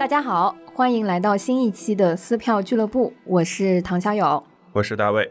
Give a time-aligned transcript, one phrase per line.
[0.00, 4.42] 大家好，欢迎来到新一期的撕票俱乐部，我是唐小友，
[4.72, 5.30] 我是大卫。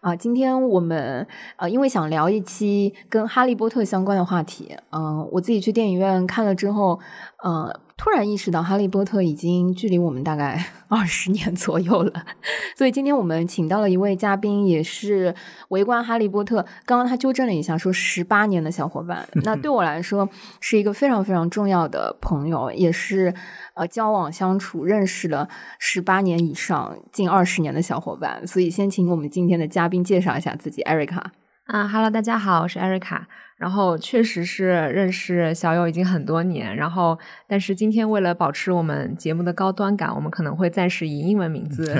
[0.00, 1.26] 啊，今天我们
[1.56, 6.98] 呃，因为想聊一期跟哈利波特相关的话题，嗯，我自己去电影院看了之后，
[7.44, 7.80] 呃。
[7.98, 12.24] 突然意识到，《哈利波特》已经距离我们大概 二十年左右了，
[12.78, 15.34] 所以今天我们请到了一位嘉宾，也是
[15.70, 16.62] 围观《哈利波特》。
[16.86, 19.28] 刚刚他纠正了一下，说十八年的小伙伴。
[19.42, 20.28] 那对我来说
[20.60, 23.34] 是一个非常非常重要的朋友，也是
[23.74, 25.48] 呃交往相处认识了
[25.80, 28.46] 十八年以上、近二十年的小伙伴。
[28.46, 31.32] 所以，先请我们今天的嘉宾介绍一下自己，艾瑞卡。
[31.64, 33.26] 啊哈喽，大家好，我是艾瑞卡。
[33.58, 41.92] 然后确实是认识小友已经很多年，然后但是今天为了保持我们节目的高端感，我们可能会暂时以英文名字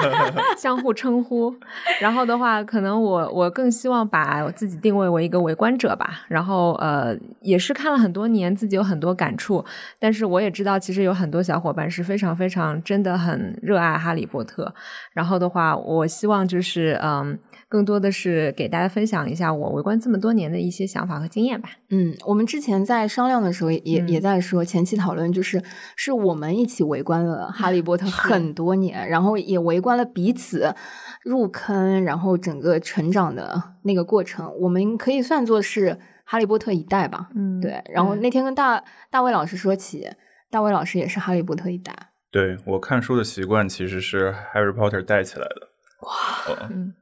[0.58, 1.54] 相互称呼。
[2.02, 6.26] 然后的话，可能我我更希望把我自己定位为一个围观者吧。
[6.28, 9.64] 然后呃，也是看了很多年，自己有很多感触。
[9.98, 14.74] 但是我也知道，其实有很多小伙伴是非常非常真的很热爱哈利波特。
[15.14, 17.38] 然后的话，我希望就是嗯。
[17.68, 21.70] 更多的是给大家分享一下我围观这么多年的一些想法和经验吧。
[21.90, 25.62] 嗯，我们之前在商量的时候也也在说，前期讨论就是
[25.96, 30.74] 是我们一起围观了《哈利波特》很多年，然后也围观了彼此
[31.22, 35.90] 入坑，然后整个成长的那个过程，我们可以算作是
[36.24, 37.28] 《哈利波特》一代吧。
[37.34, 37.82] 嗯，对。
[37.88, 40.08] 然后那天跟大大卫老师说起，
[40.50, 41.94] 大卫老师也是《哈利波特》一代。
[42.30, 45.68] 对我看书的习惯其实是《Harry Potter》带起来的。
[46.02, 46.68] 哇。
[46.70, 46.92] 嗯。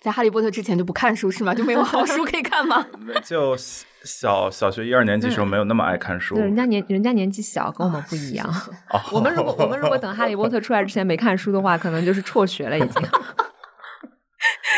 [0.00, 1.54] 在《哈利波特》之前就不看书是吗？
[1.54, 2.86] 就没有好书可以看吗？
[3.24, 3.56] 就
[4.04, 6.34] 小小学一二年级时候没有那么爱看书。
[6.36, 8.48] 对，人家年人家年纪小，跟我们不一样。
[9.12, 12.90] 我们如果我们如果等《哈利波特》出来之前没看书的话，可能就是辍学了已经。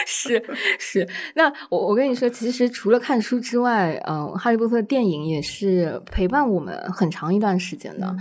[0.07, 0.43] 是
[0.79, 8.15] 是，那我我跟你说，其实除了看书之外，嗯，《哈利波特》电影也是陪伴我们很长一段时间的。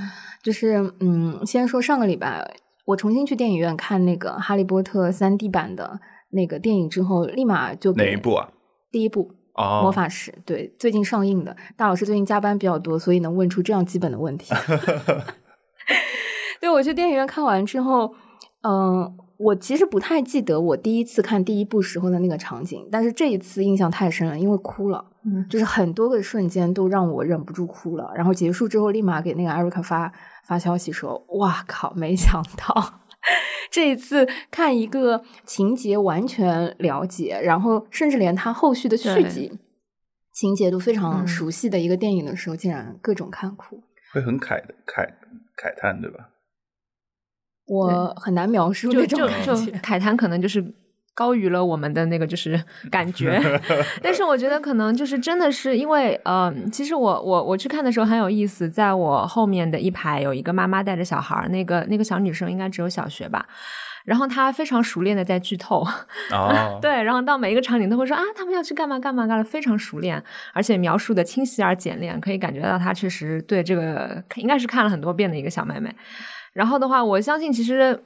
[0.44, 2.46] 就是嗯，先说上个礼拜，
[2.86, 6.00] 我重新去电影院看那个《哈利波特》三 D 版的。
[6.32, 8.50] 那个电影之后，立马就哪一部啊？
[8.92, 11.56] 第一部哦，魔法师对，最近上映的。
[11.76, 14.54] 大老师最近加班比较多，所以能问出这样基本的问题。
[16.62, 18.14] 对，我去电影院看完之后，
[18.64, 28.12] 嗯，我其实不太记得我第一次看第一部时候的那个场景，但是这一次印象太深了，因为哭了，嗯，就是很多个瞬间都让我忍不住哭了。
[28.16, 30.12] 然后结束之后，立马给那个艾瑞克发
[30.46, 33.00] 发消息说：“哇靠，没想到。”
[33.72, 39.60] 这一次看一个情节完全了解，然后甚至连他后续的续集
[40.34, 43.82] 情节都非常熟悉的一个电影的时候，竟然各种看哭，
[44.14, 45.08] 会很慨的慨
[45.56, 46.30] 慨叹，对吧？
[47.66, 50.74] 我很难描述这种感觉， 慨叹可能就是。
[51.20, 52.58] 高于了我们的那个就是
[52.90, 53.42] 感觉，
[54.02, 63.46] 但是我觉得可能就是真的是因为，嗯，其实我我我去看的时候很有意思，在我后面的一排有一个妈妈带着小孩儿，那个那个小女生应该只有小学吧，
[64.06, 65.86] 然后她非常熟练的在剧透，
[66.32, 75.94] 哦， 对，然后到每一个场景都会说啊，他们要去干嘛干嘛干嘛，非常熟练，而且描述的清晰而简练，可以感觉到她确实对这个应该是看了很多遍的一个小妹妹，
[76.54, 78.00] 然后的话，我相信其实。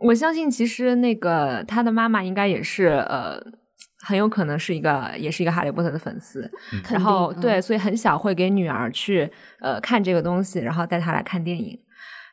[0.00, 3.38] 我相信，其实那个他的妈妈应该也是呃，
[4.00, 6.50] 很有可能是一个，也是一个哈利波特的粉丝。
[6.90, 9.30] 然后对，所以很小会给女儿去
[9.60, 11.78] 呃看这个东西，然后带她来看电影。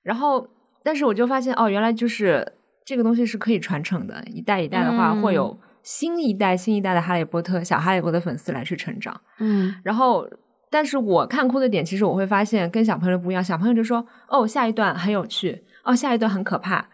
[0.01, 0.47] 然后，
[0.81, 2.53] 但是我就发现哦，原来就是
[2.85, 9.19] 这个东西是可以传承的，一代一代的话，会有新一代新一代的哈利波特小哈利波特粉丝来去成长。
[9.39, 10.25] 嗯，然后，
[10.69, 13.43] 但是我看哭的点，其实我会发现跟小朋友不一样。
[13.43, 16.87] 小朋友就说哦，下一段很有趣，哦，下一段很可怕。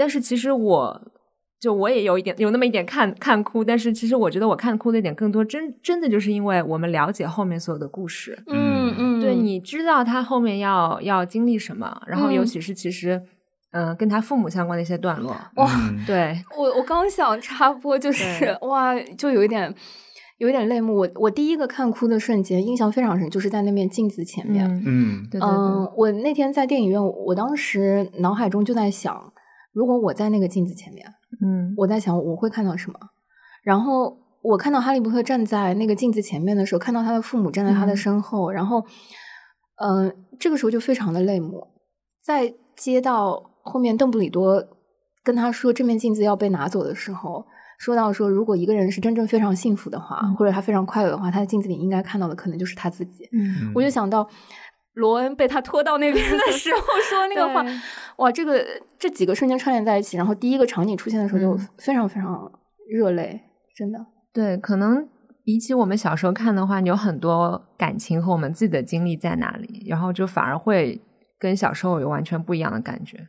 [0.00, 1.12] 但是其实我
[1.60, 13.20] 就我也有一点有那么一点看看哭，但是其实我觉得我看哭的一点更多，真真的就是因为我们了解后面所有的故事，嗯嗯，对，你知道他后面要要经历什么，然后尤其是其实
[13.72, 15.68] 嗯跟他父母相关的一些段落，哇，
[16.06, 19.74] 对我我刚想插播就是哇，就有一点
[20.38, 20.96] 有一点泪目。
[20.96, 29.30] 我我第一个看哭的瞬间印象非常深，就是在那面镜子前面，嗯，对对对，我那天在电影院，我当时脑海中就在想。
[29.72, 31.06] 如果我在那个镜子前面，
[31.42, 32.98] 嗯，我在想我会看到什么。
[33.62, 38.84] 然后我看到哈利波特站在那个镜子前面的时候，看到他的父母站在他的身后，然后，
[39.76, 41.68] 嗯，这个时候就非常的泪目。
[42.24, 44.64] 在接到后面邓布利多
[45.22, 47.44] 跟他说这面镜子要被拿走的时候，
[47.78, 53.28] 说到说如果一个人是真正非常幸福的话，或者他非常快乐的话，他的镜子里应该看到的可能就是他自己。
[53.32, 54.28] 嗯，我就想到。
[54.94, 57.64] 罗恩被他拖到那边的 时候说那个话，
[58.16, 58.64] 哇，这个
[58.98, 62.50] 这几个瞬间串联在一起，然后第一个场景出现的时候就非常非常
[62.88, 63.40] 热泪，
[63.76, 63.98] 真的。
[64.32, 65.08] 对，可能
[65.44, 71.00] 比起我们小时候看的话，你有很多感情和我们自己的经历在哪里，然后就反而会
[71.38, 73.28] 跟小时候有完全不一样的感觉。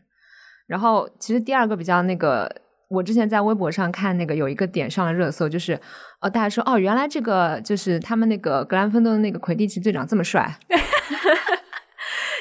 [0.67, 2.49] 然后其实第二个比较那个，
[2.89, 5.79] 我之前在微博上看那个有一个点上了热搜，就是
[6.19, 10.57] 呃大家说哦，原来这个就是他们那个格兰芬多的那个魁地奇队长这么帅。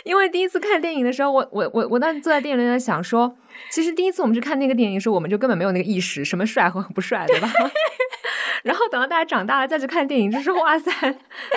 [0.05, 3.37] 因为第一次看电影的时候，我我我我当时坐在电影院在想说，
[3.71, 7.49] 其实第一次我们去看那个电影的时候，我们就根本没有那个意识，什么帅和不帅，对吧？
[8.63, 10.91] 然后等到大家长大了再去看电影，就是哇塞，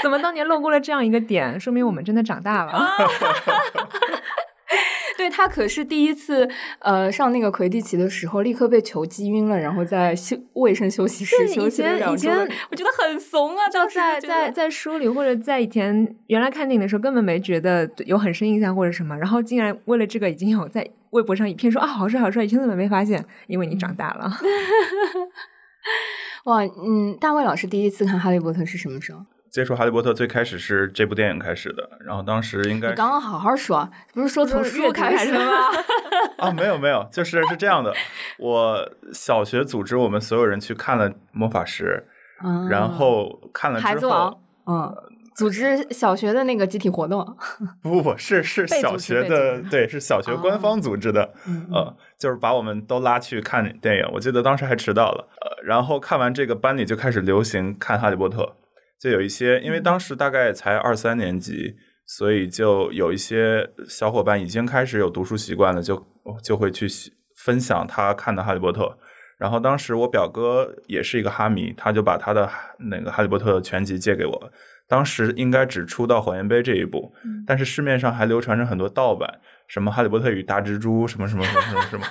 [0.01, 1.59] 怎么当年漏过了这样一个点？
[1.59, 2.71] 说明我们真的长大了。
[5.23, 6.45] 对他可是第一次，
[6.79, 12.29] 呃，上那个魁地奇的时候，立刻被球击晕了，然后在休卫生休息室休息了两周。
[12.69, 13.69] 我觉得很怂啊！
[13.69, 23.23] 就在在在书里或者在以前原来看电影的时候，根本没觉得有很深印象或者什么，然后竟然为了这个已经有在微博上一片说啊好帅好帅，以前怎么没发现？
[23.47, 24.29] 因为你长大了。
[26.43, 29.21] 哇，嗯，大卫老师第一次看《哈利波特》是什么时候？
[29.53, 35.39] 接触《哈利波特》最开始是这部电影开始的，然后当时应该你刚刚好好说，不是说从书开始吗？
[36.39, 37.93] 啊， 没有没有，就是是这样的，
[38.39, 42.03] 我小学组织我们所有人去看了《魔法师》，
[42.67, 44.91] 然后看了之后，嗯，
[45.35, 47.23] 组织小学的那个集体活动，
[47.83, 51.31] 不不不是是小学的，对，是小学官方组织的，
[51.71, 58.41] 呃，就是把我们都拉去看电影，我记得当时还迟到了，呃，然后看完这个班里就开始流行看《哈利波特》。
[59.03, 66.07] 就有一些，因为当时大概才二三年级，所以就有一些小伙伴已经开始有读书习惯了，就
[66.41, 66.87] 就会去
[67.35, 68.83] 分享他看的《哈利波特》。
[69.37, 72.49] 然后当时我表哥也是一个哈迷，他就把他的
[72.89, 74.51] 那个《哈利波特》全集借给我。
[74.87, 77.13] 当时应该只出到《火焰杯》这一部，
[77.45, 82.05] 但是市面上还流传着很多盗版，什么《哈利波特与大蜘蛛》什么什么什么什么什么。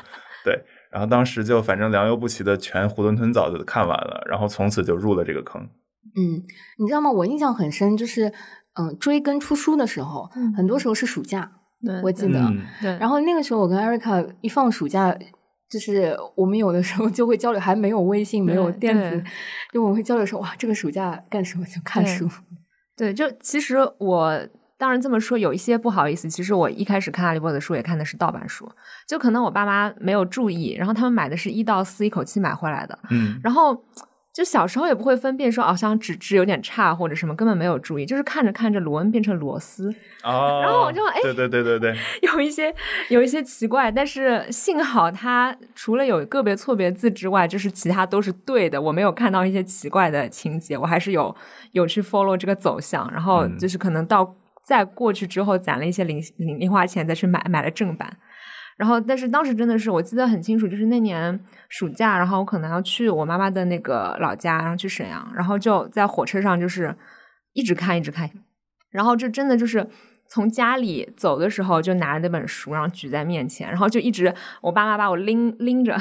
[0.45, 5.67] 对，然后当时就反正良莠不齐的全囫囵吞枣的看完了，然后从此就入了这个坑。
[6.15, 6.43] 嗯，
[6.79, 7.11] 你知道吗？
[7.11, 8.33] 我印象很深，就是
[8.75, 11.51] 嗯，追根出书的时候，很多时候是暑假，
[12.03, 12.53] 我记得。
[12.81, 12.99] 对。
[12.99, 15.17] 然后那个时候，我跟艾瑞卡一放暑假，
[15.71, 19.25] 就是我们有的时候就会交流，还没有微信，没有电子，
[19.73, 21.65] 就我们会交流说，哇，这个暑假干什么？
[21.65, 22.29] 就看书。
[22.97, 24.39] 对，就其实我
[24.77, 26.29] 当然这么说，有一些不好意思。
[26.29, 28.71] 其实我一开始看哈利波特的书也看的是盗版书，
[29.09, 32.99] 就可能我爸妈没有注意，然后他们买的是一到四一口气买回来的。
[33.11, 33.41] 嗯。
[33.43, 33.83] 然后。
[34.33, 39.91] 就小时候也不会分辨说，好像纸质有点差或者什么，根本没有注意，就是看着看着，罗恩变成螺丝，
[40.25, 41.97] 哦，然后我就哎，对对对对对，
[42.33, 42.75] 有一些
[43.11, 51.37] 有一些奇怪，但是幸好它除了有个别错别字之外，就是其他都是对的，我没有看到一些奇怪的情节，我还是有
[51.73, 58.17] 有去 follow 这个走向，然后就是可能到再过去之后攒了一些零零零花钱再去买买了正版。
[58.83, 61.39] 然后，但是当时真的是我记得很清楚，就是那年
[61.69, 66.93] 暑假，然后我可能要去我妈妈的那个老家，然后去沈阳，然后就在火车上，就是
[67.53, 68.29] 一直看，一直看，
[68.91, 69.87] 然后这真的就是
[70.27, 75.97] 从家里走的时候就拿着那本书，然后举在面前，然后就一直我爸妈把我拎拎着，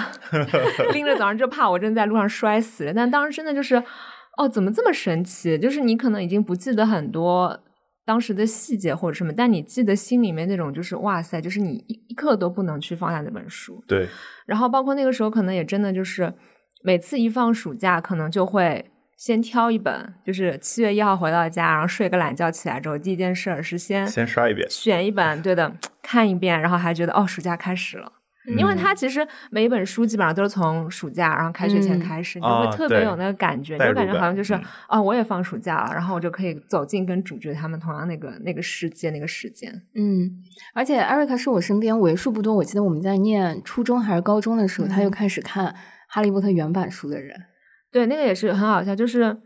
[0.92, 2.94] 拎着， 早上就怕我真在路上摔死了。
[2.96, 3.76] 但当时真的就是，
[4.38, 5.56] 哦，怎么这么神奇？
[5.60, 7.62] 就是你可能已经不记得很多。
[8.06, 13.84] 当时的细节或者什么，但你记得心里面那种就是哇塞，就是你一一刻都不能去放下那本书。
[13.88, 14.08] 对。
[14.46, 16.34] 然后包括那个时候，可能也真的就是
[16.84, 28.12] 每次一放暑假，可能就会先挑一本，就是七月一号回到家，然后睡个懒觉起来之后，第一件事是先先刷一遍，选一本，对的，看一遍，然后还觉得哦，暑假开始了。
[28.58, 34.54] 因为他其实每一本书基本上都是从暑假，然后开学前开始，你就会特别有那个感觉，就感觉好像就是
[34.88, 39.72] 啊，我也放暑假了，然后我就可以走进跟主角他们同样那个那个世界那个时间。
[39.94, 40.30] 嗯，
[40.74, 45.68] 而且艾瑞卡是我身边为数不多，我记得我们在念初中还是高中的时候，他又开始看
[46.08, 47.40] 《哈利波特》原版书的人。
[47.92, 49.42] 对，那个也是很好笑，就是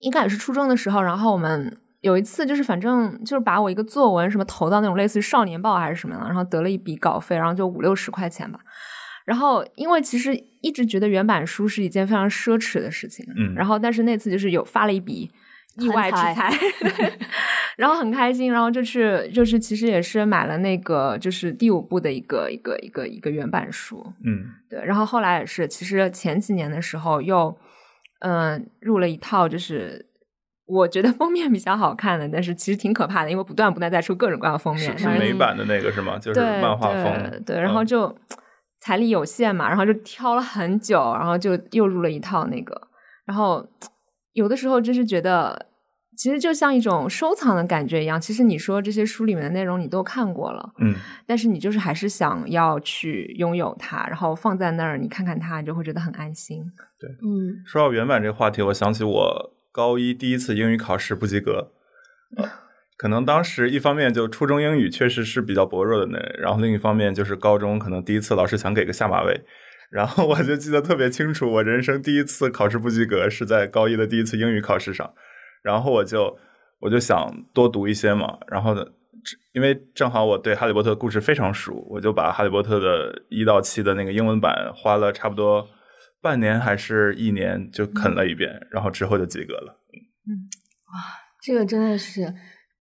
[0.00, 1.76] 应该也是初中的时候，然后我们。
[2.00, 8.60] 有一次，就是反正就是把我一个作文什么投到那种类似于少年报还是什么的，然后得了一笔稿费，然后就五六十块钱吧。
[9.24, 15.28] 然后因为其实一直觉得原版书是一件非常奢侈的事情，嗯，然后但是那次就是有发了一笔
[15.76, 16.50] 意外之财，
[17.76, 27.54] 然后很开心，然后就去就是其实也是买了那个就是第五部的一个一个一个一个原版书，嗯，对，然后后来也是，其实前几年的时候又
[28.20, 30.06] 嗯入了一套就是。
[30.68, 34.96] 我觉得封面比较好看的，但是其实挺可怕的，因为不断不断在出各种各样的封面。
[34.98, 36.18] 是美版的那个是吗？
[36.18, 37.42] 就是漫画风。
[37.46, 38.14] 对，然后就
[38.80, 42.78] 财力有限嘛，然后就挑了很久，然后就又入了一套那个。
[43.24, 43.66] 然后
[44.34, 45.66] 有的时候真是觉得，
[46.16, 48.20] 其实就像一种收藏的感觉一样。
[48.20, 50.94] 其实你说这些书里面的内容你都看过了，嗯，
[51.26, 56.62] 但是你就是还是想要去拥有它，然后放在那儿，你看看它，你就会觉得很安心。
[57.00, 57.62] 对，嗯。
[57.64, 59.54] 说到原版这个话题，我想起我。
[59.78, 61.70] 高一第一次英语考试不及格，
[62.96, 69.40] 可能当时一方面就初中英语确实是比较薄弱的那，然后另一方面就是高中可能第一次老师想给个下马威，
[69.88, 75.14] 然后我就记得特别清楚，我人生第一次考试不及格是在高一的第一次英语考试上，
[75.62, 76.36] 然后我就
[76.80, 78.84] 我就想多读一些嘛，然后呢。
[79.52, 85.68] 因为正好我对《哈利波特》故事非常熟，我就把《哈利波特》的一到七的那个英文版花了差不多
[86.20, 89.80] 半年还是一年就啃了一遍，然后之后就及格了。
[90.26, 90.48] 嗯，
[90.92, 91.02] 哇，
[91.42, 92.34] 这个真的是，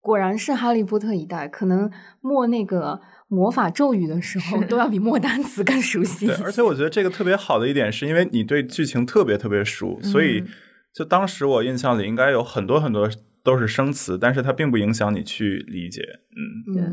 [0.01, 6.27] 果然是哈利波特一代，可能默那个魔法咒语的时候都要比默单词更熟悉。
[6.27, 10.43] 对，而且我觉得这个特别好的一点是因为你对剧情特别特别熟，所以
[10.93, 13.09] 就当时我印象里应该有很多很多。
[13.45, 16.01] 都是生词，但是它并不影响你去理解。
[16.01, 16.83] 嗯，对。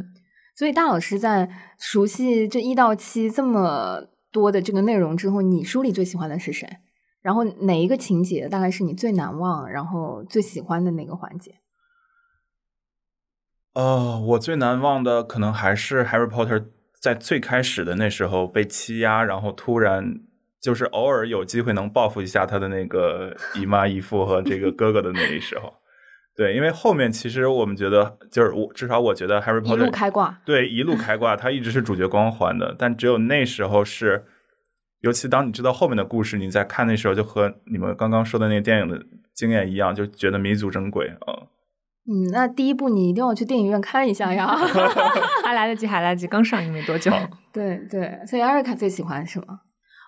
[0.55, 6.79] 所以大老师在熟悉这一到七这么多的这个内容之后，你书里最喜欢的是谁？
[7.21, 11.61] 然后哪一个情节大概是你最难忘，然后最喜欢的那个环节？
[13.75, 16.67] 呃，我最难忘的可能还是 Harry Potter
[16.99, 20.21] 在最开始的那时候被欺压，然后突然
[20.61, 25.75] 就是偶尔有机会能报复一下他的那个姨妈姨父和这个哥哥的那一时候。
[26.35, 32.75] 对，因为后面其实我们觉得，就是我至少我觉得 Harry Potter 一路开挂，对，一路开挂，他一直是主角光环的。
[32.79, 34.25] 但只有那时候是，
[35.01, 41.49] 尤其当你知道后面的故事，你在看那时候，就和你们刚刚说的那个电影的经验一样，就觉得弥足珍贵啊。
[42.05, 44.57] 嗯，那第一部你一定要去电影院看一下呀，
[45.45, 47.13] 还来得及，还来得及，刚上映没多久。
[47.53, 49.61] 对对，所以艾瑞卡最喜欢什么？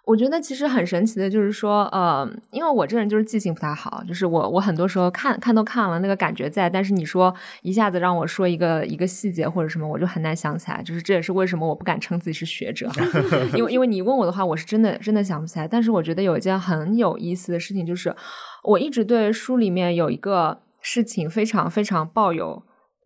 [0.06, 10.82] 我觉得其实很神奇的，就是说，呃，因为我这人就是记性不太好，就是我我很多时候看看都看了，那个感觉在，但是你说一下子让我说一个一个细节或者什么，我就很难想起来。
[10.82, 12.90] 就是这也是为什么我不敢称自己是学者，
[13.56, 15.66] 因为因为你问我的话，我是真的真的想不起来。
[15.66, 18.14] 但是我觉得有一件很有意思的事情，就是
[18.62, 22.62] 我一直对书里面有一个事情非常非常抱有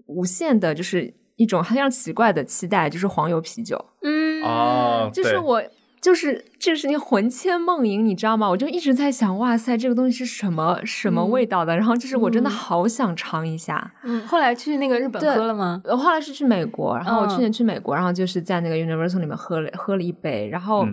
[0.06, 3.82] 无限的，就是一种非常奇怪的期待，就是黄油啤酒。
[4.02, 5.62] 嗯，哦，就是我。
[6.00, 8.48] 就是这个事情魂牵梦萦，你知道吗？
[8.48, 11.76] 我就一直在想，哇塞，这个东西是什么什么味道的？
[11.76, 13.92] 然后就是我真的好想尝一下。
[14.04, 15.82] 嗯，后来去那个日本喝了吗？
[15.84, 20.86] 我后来是去美国，然后我去年去美国，然后就是在那个 Universal 里面喝了喝了一杯，然后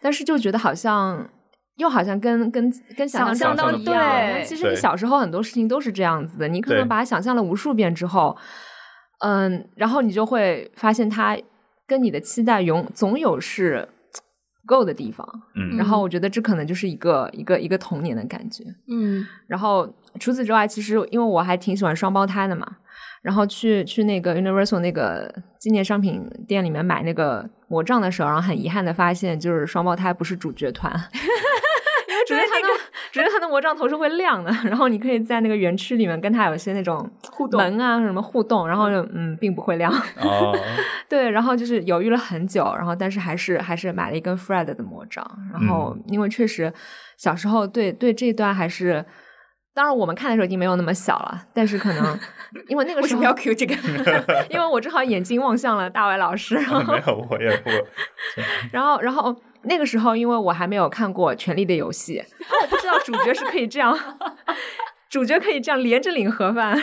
[0.00, 1.26] 但是就觉得好像
[1.76, 8.36] 又好像跟跟跟想象当中对，其实你小时候很多事情都是这样子的，你可能把它想象了无数遍之后，
[9.20, 11.34] 嗯，然后你就会发现它
[11.86, 13.88] 跟你的期待永总有是。
[14.70, 22.64] 够的地方，嗯，然后我觉得这可能就是一个一个一个童年的感觉，嗯，然后除此之外，其实因为我还挺喜欢双胞胎的嘛，
[23.22, 30.92] 然后去去那个 Universal 那个纪念商品店里面买那个魔杖的时候，然后很遗憾的发现，就是双胞胎不是主角团。
[32.26, 32.68] 只是他的，
[33.12, 39.92] 只是他的魔杖头是会亮的， 然后你可以在那个园区里面跟他有一些那种互动门啊什么互动，然后就嗯并不会亮。
[40.22, 40.56] 哦，
[41.08, 46.72] 对，然后就是犹豫了很久，然后但是还是还是买了一根 Fred 的魔杖，然后因为确实
[47.16, 49.04] 小时候对对这段还是，
[49.74, 52.18] 当然我们看的时候已经没有那么小了，但是可能
[52.68, 53.74] 因为那个时候要 Q 这个，
[54.50, 57.70] 因为我正好眼睛望向了大伟老师，没有我也不，
[58.72, 59.34] 然后然后。
[59.64, 62.18] 那个时候，因为我还没有看过《权力的游戏》，
[62.62, 63.96] 我不知道主角是可以这样，
[65.10, 66.80] 主角可以这样连着领盒饭。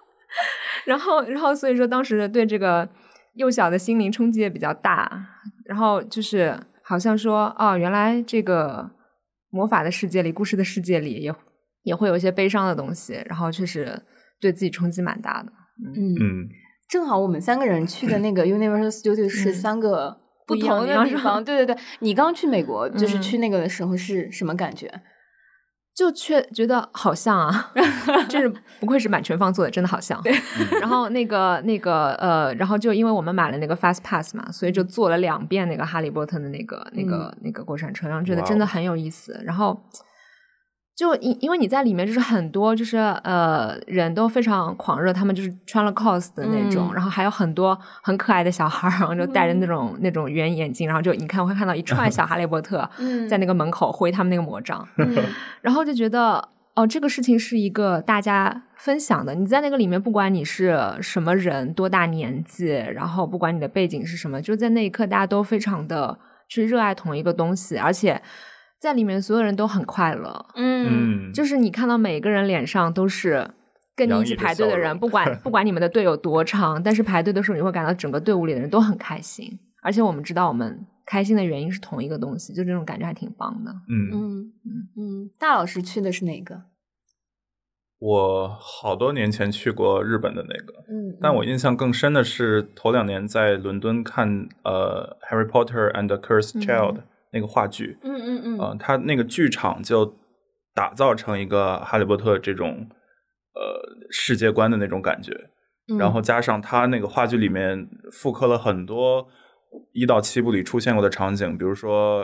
[0.84, 2.86] 然后，然后，所以说当时对这个
[3.34, 5.28] 幼小的心灵冲击也比较大。
[5.64, 8.90] 然后就是好像说，哦，原来这个
[9.48, 11.34] 魔法的世界里、故事的世界里，也
[11.84, 13.18] 也会有一些悲伤的东西。
[13.24, 13.98] 然后确实
[14.38, 15.50] 对自己冲击蛮大的。
[15.96, 16.48] 嗯嗯，
[16.88, 20.23] 正好我们三个人去的那个 Universal Studio 是三个。
[20.46, 24.90] 不同的地方，对对对，你刚去美国就是去那个的时候是什么感觉？
[25.94, 27.72] 就却觉得好像啊，
[28.28, 30.20] 就是不愧是版权方做的，真的好像。
[30.80, 39.40] 然后那个那个呃，然后就因为我们买了那个 Fast Pass 嘛，所以就坐了两遍那个哈利波特的那个那个那个过山车，然后觉得真的很有意思。
[39.44, 39.80] 然后。
[40.96, 52.88] 就因因为你在里面，就是很多就是呃人都非常狂热，他们就是穿了 cos 的那种，然后还有很多很可爱的小孩，然后就戴着那种那种圆眼镜，然后就你看会看到一串小哈利波特
[53.28, 54.86] 在那个门口挥他们那个魔杖，
[55.60, 59.34] 然后就觉得哦，这个事情是一个大家分享的。
[59.34, 66.16] 你在那个里面，不管你是什么人，多大年纪，然后不管你的背景是什么，就在那一刻，大家都非常的
[66.48, 68.22] 去热爱同一个东西，而且。
[68.84, 70.46] 在里面，所有人都很快乐。
[70.56, 73.48] 嗯，就是你看到每个人脸上都是
[73.96, 79.58] 跟你一起排队的人，不管 不管你们的队有多长，但是排队的时候你会感到整个队伍里的人都很开心。
[79.82, 83.72] 而且我们知道，我们开心的原因是同一个东西，就这种感觉还挺棒的。
[83.88, 85.30] 嗯嗯嗯嗯。
[85.38, 86.64] 大老师去的是哪个？
[88.00, 96.96] 我好多年前去过日本的那个，嗯，但我印象更深的是头两年在伦敦看呃《Harry Potter and the Cursed Child》
[97.34, 100.16] 那个话剧，嗯嗯嗯，呃，它那个剧场就
[100.74, 102.88] 打造成一个哈利波特这种
[103.54, 105.32] 呃世界观的那种感觉，
[105.98, 109.26] 然后加上他那个话剧里面复刻了很多。
[109.92, 112.22] 一到七部里出现过的场景，比如说，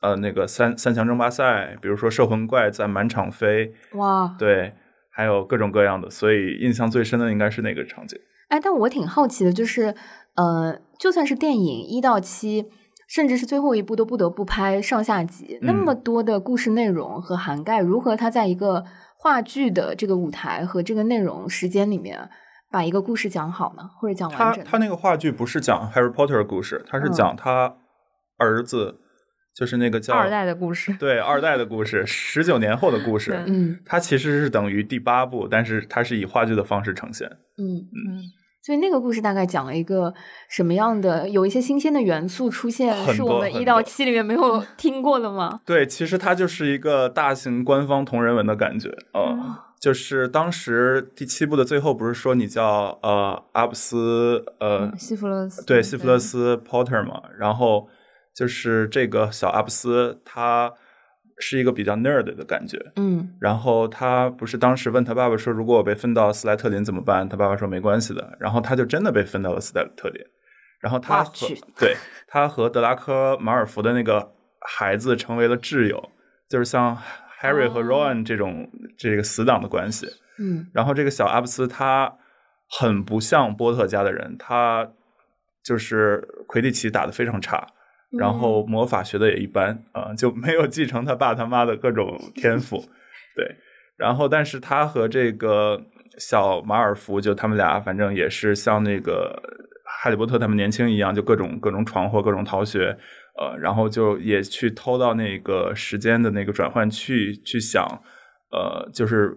[0.00, 4.72] 呃，那个三三强争霸赛，比如说摄魂怪在满场飞，哇，对，
[5.10, 8.18] 还有各种各样的，所以印象最深的应该是那个场景。
[8.48, 9.94] 哎，但我挺好奇的，就是，
[10.36, 12.64] 呃，就算是电影一到七，
[13.08, 18.84] 甚至是最后一部都不得不拍上下集，那么多的故事内容和涵盖，如何它在一个
[19.16, 22.30] 话剧的这个舞台和这个内容时间里面？
[22.70, 24.62] 把一个故事讲好呢，或者讲完整。
[24.62, 27.74] 他他那个话剧不是讲 Harry Potter 的故事，他是讲他
[28.36, 29.00] 儿子，
[29.56, 30.94] 就是那个叫二代的故事。
[30.98, 33.42] 对，二代的故事，十九年后的故事。
[33.46, 37.26] 嗯，它其实是等于第八部，但是它是以话剧的方式呈现。
[37.26, 38.20] 嗯嗯，
[38.60, 40.12] 所以那个故事大概讲了一个
[40.48, 41.28] 什么样的？
[41.28, 45.60] 有一些新鲜的元素出现，是我们一到七里面没有 听过的吗？
[45.64, 49.54] 对，其实它就是一个大型官方同人文的感觉嗯。
[49.80, 57.22] 就是当时第七部的最后，不是说你叫呃阿布斯呃西弗勒斯对西弗勒斯 Potter 嘛？
[57.38, 57.86] 然后
[58.34, 60.72] 就是这个小阿布斯，他
[61.40, 63.34] 是一个比较 nerd 的感觉，嗯。
[63.40, 67.28] 然后他不是当时问他爸爸说，如果我被分到斯莱特林怎么办？
[67.28, 68.36] 他爸爸说没关系的。
[68.38, 70.22] 然后他就真的被分到了斯莱特林。
[70.80, 71.32] 然后他和
[71.78, 76.10] 对他和德拉科马尔福的那个孩子成为了挚友，
[76.48, 76.98] 就是像。
[77.40, 80.08] Harry 和 Ron 这种这个死党的关系，
[80.40, 82.12] 嗯，然后这个小阿布斯他
[82.68, 84.90] 很不像波特家的人，他
[85.62, 87.64] 就是魁地奇打得非常差，
[88.10, 92.78] 然后魔法学的也一般啊，就没有继承他爸他妈的各种天赋，
[93.34, 93.56] 对，
[93.96, 95.82] 然后但是他和这个
[96.18, 99.42] 小马尔福就他们俩反正也是像那个
[99.84, 102.96] 哈利波特他们年轻一样，就各种各种闯祸，各种逃学。
[103.40, 107.86] 呃，然后就也去偷到那个时间的那个转换去去想，
[108.50, 109.32] 呃，就是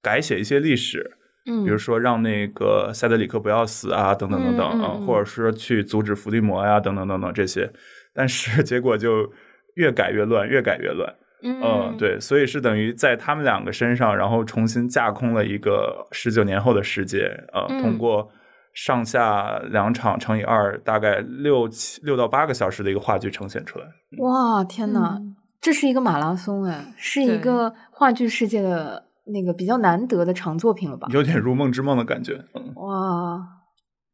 [0.00, 1.16] 改写一些历史，
[1.50, 7.68] 嗯，比如说让那个塞德里克不要死啊，等等等等啊，或者是去阻止伏地魔呀，等等等等这些，
[8.14, 9.30] 但是结果就
[9.74, 18.30] 越改越乱，越改越乱，嗯，对，所以是等于在他们两个身上，然后重新架空了一个十九年后的世界，呃，通过。
[18.74, 23.84] 上下两场乘以二，大概六七六到八个小时的一个话剧呈现出来。
[24.16, 25.20] 哇，天哪，
[25.60, 31.06] 这是一个马拉松哎，是一个话剧世界的那个比较难得的长作品了吧？
[31.10, 32.42] 有点如梦之梦的感觉。
[32.54, 33.46] 嗯哇，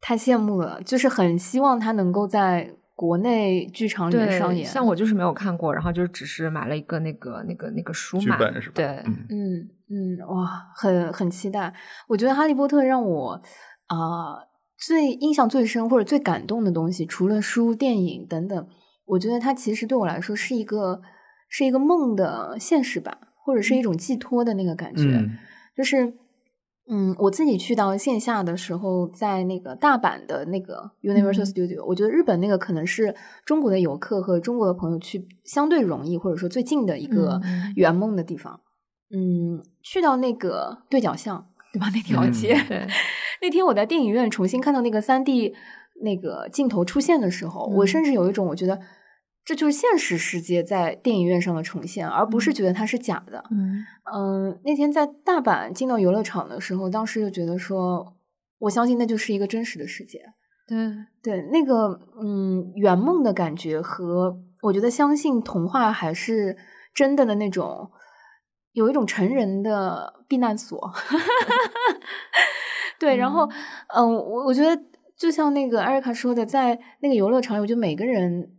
[0.01, 4.65] 太羡慕了，就是很希望他能够在国内剧场里面上演。
[4.65, 8.73] 像我就是没有看过，然后就只是买了一个那个那个那个书剧本是吧？
[8.75, 8.85] 对，
[9.29, 11.73] 嗯嗯，哇，很很期待。
[12.09, 13.41] 我觉得《哈利波特》让我
[13.87, 14.49] 啊。
[14.81, 18.67] 最印象最深或者最感动的东西，除了书、电影等等，
[19.03, 21.01] 我觉得它其实对我来说是一个
[21.49, 25.21] 是一个梦的现实版，或者是一种寄托的那个感觉。
[25.75, 26.13] 就是，
[26.91, 33.13] 嗯，我自己去到线下的时候，在那个大阪的那个 Universal Studio，我觉得日本那个可能是
[33.45, 37.39] 中国的游客和中国的朋友去相对容易或者说最近的一个
[37.75, 38.59] 圆梦的地方。
[39.11, 41.87] 嗯，去到那个对角巷，对吧？
[41.93, 42.57] 那条街。
[43.41, 45.53] 那天我在电影院重新看到那个三 D
[46.01, 48.79] 那个镜头出现的时候，我甚至有一种我觉得
[49.49, 53.43] 这就是现实世界在电影院上的呈现，而不是觉得它是假的。
[53.49, 53.83] 嗯
[54.13, 58.15] 嗯，那天在大阪进到游乐场的时候，当时就觉得说，
[58.59, 60.21] 我相信那就是一个真实的世界。
[60.67, 60.77] 对
[61.23, 66.55] 对，那个嗯圆梦的感觉和我觉得相信童话还是
[66.93, 67.89] 真的的那种，
[68.73, 70.79] 有一种成人的避难所。
[72.99, 73.49] 对，然后，
[73.95, 74.79] 嗯，我我觉得
[75.17, 78.51] 就像那个艾瑞卡说的，在那个游乐场里，我觉得每个人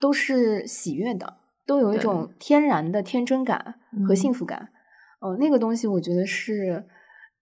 [0.00, 3.76] 都是喜悦的，都有一种天然的天真感
[4.06, 4.68] 和幸福感。
[5.20, 6.84] 哦，那个东西我觉得是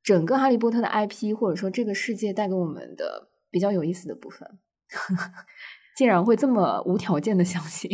[0.02, 4.48] 整个哈利波特的 IP 或者说这个世界带给我们的比较有意思的部分。
[5.96, 7.90] 竟然会这么无条件的相信？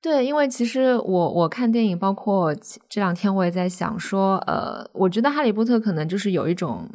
[0.00, 2.54] 对，因为其实我我看电影，包括
[2.88, 6.88] 这两天我也在想说，呃，我觉得哈利波特可能就是有一种。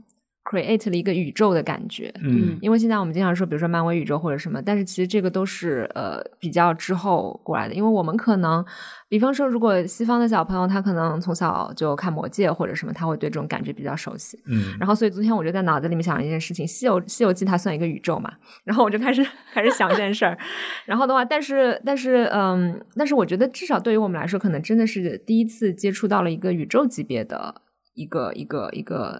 [0.50, 8.64] Create 了一个宇宙的感觉，嗯，因为现在我们经常说，比如说漫威宇宙或者什么，但是其实这个都是呃比较之后过来的，因为我们可能，
[9.10, 18.32] 比方说，如果西方的小朋友他可能从小就看魔戒或者什么，他会对这种感觉比较熟悉，嗯，然后所以昨天我就在脑子里面想了一件事情，西游西游记它算一个宇宙嘛，
[18.64, 19.22] 然后我就开始
[19.54, 20.38] 开始想这件事儿，
[20.86, 27.64] 然后的话，但是但是嗯，但是我觉得至少对于我们来说，可能真的是第一次接触到了一个宇宙级别的。
[27.98, 29.20] 一个一个一个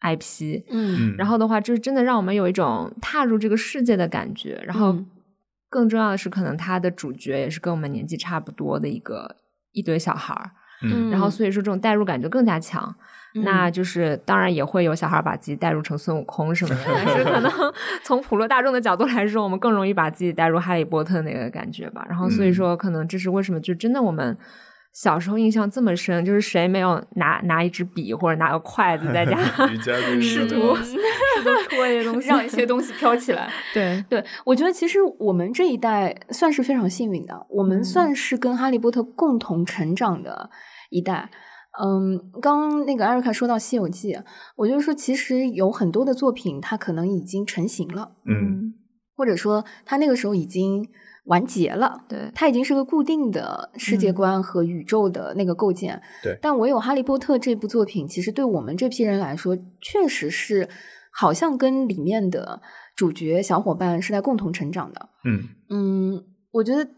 [0.00, 4.62] IP，嗯，然后的话，就是真的让我们有一种踏入这个世界的感觉。
[4.64, 4.96] 然后
[5.68, 9.36] 更重要的是，可能他的主角也是跟我们年纪差不多的一个
[9.72, 10.50] 一堆小孩儿，
[10.82, 12.94] 嗯，然后所以说这种代入感就更加强。
[13.44, 17.52] 那就是当然也会有小孩把自己代入成孙悟空什么的， 但是可能
[18.02, 22.04] 从普罗大众的角度来说，我们更容易把自己代入哈利波特那个感觉吧。
[22.08, 24.36] 然后所以说，可能这是为什么就真的我们。
[24.94, 29.36] 小时候印象这么深，就是谁没有拿拿一支笔或者拿个筷子在家
[30.20, 33.48] 试图试图戳一些东 西，让一些东西飘起来。
[33.72, 40.50] 对对，我觉得其实我们这一代算是非常幸运的，我们算是跟哈利波特共同成长的
[40.90, 41.30] 一代。
[41.80, 44.14] 嗯，刚刚那个艾瑞卡说到《西游记》，
[44.56, 48.74] 我就说其实有很多的作品，它可能已经成型了，嗯，
[49.14, 50.88] 或者说它那个时候已经。
[51.28, 56.38] 完结了，对，它已经是个固定的世界观和宇宙的那个构建，对。
[56.40, 60.66] 但唯有《哈利波特》这部作品，其实对我们这批人来说，确实是
[61.12, 62.62] 好像跟里面的
[62.96, 65.08] 主角小伙伴是在共同成长的。
[65.26, 66.88] 嗯嗯，我觉得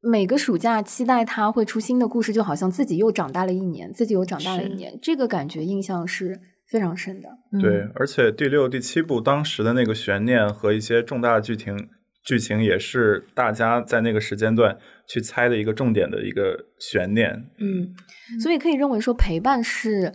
[0.00, 7.28] 每个暑假期待它会出新的故事，就好像自己又长大了一年，自己又长大了一年，这个感觉印象是非常深的。
[7.60, 11.88] 对，而且第六、第七部当时的那个悬念和一些重大的剧情。
[12.22, 14.76] 剧情也是大家在那个时间段
[15.08, 17.32] 去猜的一个重点的一个悬念。
[17.58, 17.94] 嗯，
[18.40, 20.12] 所以可以认为说陪伴是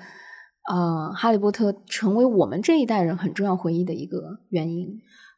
[0.72, 4.88] 呃哈利波特成为我们这一代人很重要回忆的一个原因。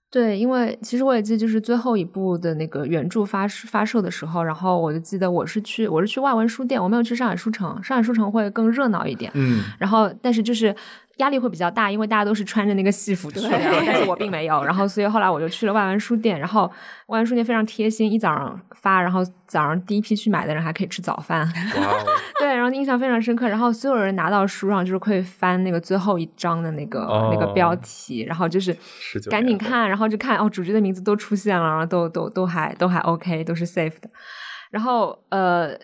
[0.09, 9.31] 对，因为其实我也记得，就是最后一部的那个原著发发售的时候，然后我就记得我是去我是去外文书店，我没有去上海书城，上海书城会更热闹一点。
[9.35, 10.75] 嗯，然后但是就是。
[11.17, 14.63] 压力会比较大，因为大家都是穿着那个戏服去的，但是我并没有。
[14.63, 16.71] 然后，所以后来我就去了外文书店，然后
[17.07, 21.47] 外文书店非常贴心，一早上发，然后早上第一批去买的人还可以吃早饭。
[22.39, 23.47] 对，然后印象非常深刻。
[23.47, 28.75] 然后所有人拿到书上就是可以翻那个最后一章的那个那个标题，然后就是
[29.29, 34.09] 赶紧看，然后就看哦，主角的名字都出现了，然后都都都还都还 OK，都是 safe 的。
[34.69, 35.77] 然后呃。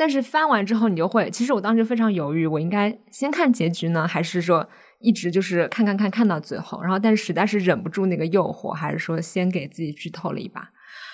[0.00, 4.66] 但是翻完之后，你就会，其实我当时非常犹豫，我应该先看结局呢，还是说
[4.98, 6.80] 一直就是看看看看到最后？
[6.80, 10.70] 然后，但是实在是忍不住那个诱惑，还是说先给自己剧透了一把？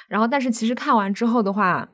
[0.06, 1.88] 然后，但是其实看完之后的话，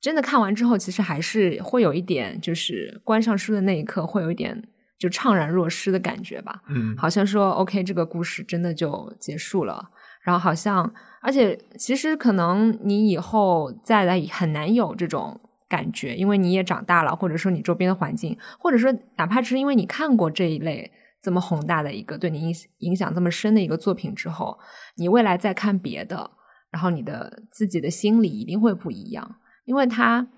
[0.00, 4.60] 真的看完之后，其实还是会有一点，就是关上书的那一刻，会有一点
[4.98, 6.60] 就怅然若失的感觉吧。
[6.70, 9.90] 嗯，好像说 OK，这个故事真的就结束了。
[10.22, 15.40] 然后好像，而且其实可能你以后再来很难有这种。
[15.72, 24.58] 感觉，因为你也长大了，或者说你周边的环境，或者说哪怕是因为你看过这一类这么宏大的一个对你影影响这么深的一个作品之后，
[24.96, 26.30] 你未来再看别的，
[26.70, 30.28] 然后你的自己的心理一定会不一样，因为它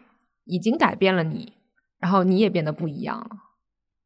[0.45, 1.55] 已经改变了你，
[1.99, 3.31] 然后你也变得不一样了。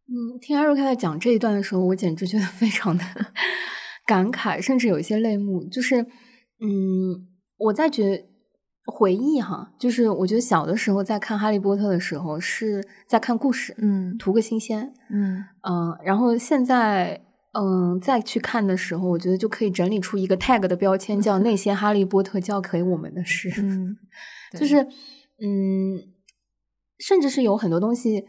[0.06, 3.04] 嗯，听阿若开在讲这一段的时候，我简直觉得非常的
[4.06, 5.62] 感慨，甚至有一些泪目。
[5.64, 6.00] 就是，
[6.62, 8.27] 嗯，我在觉。
[8.90, 17.20] 回忆哈，就是我觉得小的时候在看《哈利波特》的时候是在看故事，嗯，图个新鲜，嗯嗯，然后现在
[17.52, 23.96] 嗯再去看的时候，我觉得就可以整理出一个 tag 的标签，叫那些哈利波特教给我们的事，嗯，
[24.58, 26.02] 就是嗯，
[26.98, 28.24] 甚至是有很多东西，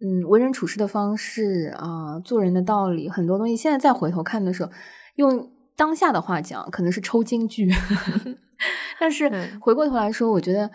[0.00, 4.70] 嗯，为人处事的方式啊，做人的道理，很多东西，现在再回头看的时候，
[5.16, 7.68] 用当下的话讲，可能是抽金句。
[8.98, 10.70] 但是回过头来说，我觉得，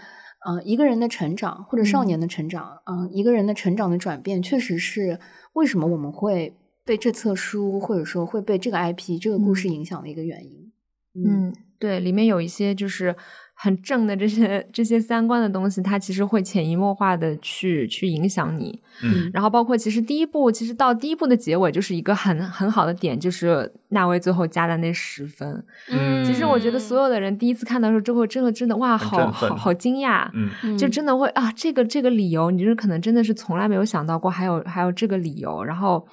[0.47, 5.19] 嗯，一个人的成长或者少年的成长，嗯，一个人的成长的转变，确实是
[5.53, 10.71] 为什么我们会被这册书或者说会被这个 IP 这个故事影响的一个原因。
[11.13, 13.15] 嗯，对，里面有一些就是。
[13.57, 18.79] 很正的这些这些三观的东西，它其实会潜移默化的去去影响你。
[19.01, 25.65] 嗯，然后包括其实第一部，其实到第一部的结尾就是一个很很好的点，就是纳威最后加的那十分。
[25.89, 30.29] 嗯，其实我觉得所有的人第一次看到的时候，之后真的真的哇，好好好惊讶。
[30.33, 36.05] 嗯，就真的会啊，这个这个理由，你就是可能真的是从来没有想到过，还有还有这个理由，然后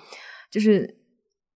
[0.51, 1.02] 就是。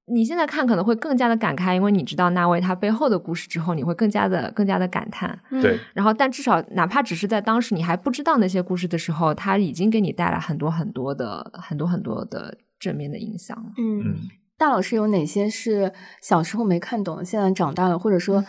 [0.08, 5.38] 你现在看可能会更加的感慨，因为你知道那位他背后的故事之后，你会更加的更加的感叹。
[5.50, 5.78] 对。
[5.94, 13.56] 然后，但至少哪怕只是在当时你还不知道那些故事的时候，他已经给你带来很多很多的很多很多的正面的影响。
[13.78, 14.16] 嗯。
[14.58, 15.92] 大老师有哪些是
[16.22, 18.42] 小时候没看懂，现在长大了，或者说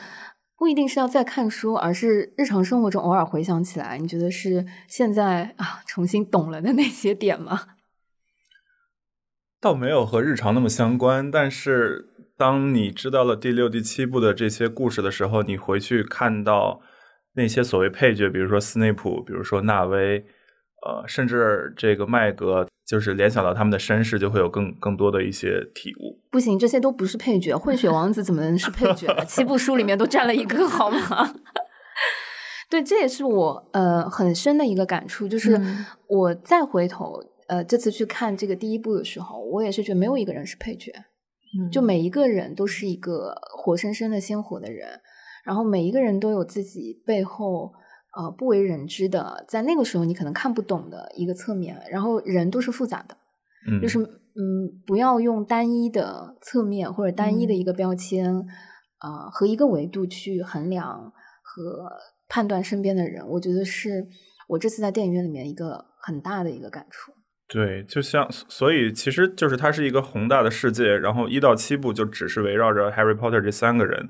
[0.58, 7.60] 不一定是要再看书，而是日常生活中偶尔回想起来，你觉得是现在啊重新懂了的那些点吗？
[9.68, 16.80] 倒没有和日常那么相关，但是当你知道了第六、第七部的这些故事的时候，你回去看到
[17.36, 20.20] 那些所谓配角，比如说斯内普，比如说纳威，
[20.86, 26.18] 呃，甚至这个麦格，就是联想到他们的身世，就会有更更多的一些体悟。
[26.32, 29.24] 不行，这些都不是配角，混血王子怎么能是配角呢？
[29.28, 31.34] 七部书里面都占了一个，好吗？
[32.72, 35.60] 对，这也是我呃很深的一个感触，就是
[36.08, 40.94] 我再回头呃这次去看这个第一部的时候，我也是觉得没有一个人是配角，
[41.72, 45.02] 就每一个人都是一个活生生的鲜活的人，
[45.44, 47.74] 然后每一个人都有自己背后。
[48.18, 53.16] 呃，不为人知的，在那个时候你可能看不懂的一个侧面，然后人都是复杂的，
[53.70, 58.34] 嗯，就是嗯，不要用单一的侧面或者单一的一个标签，
[59.02, 61.92] 呃，和一个维度去衡量和
[62.28, 64.08] 判断身边的人，我觉得是
[64.48, 67.12] 我这次在电影院里面一个很大的一个感触。
[67.50, 74.10] 对，就像所以其实就是它是一个宏大的世界，然后一到七部就只是围绕着 Harry Potter 这三个人，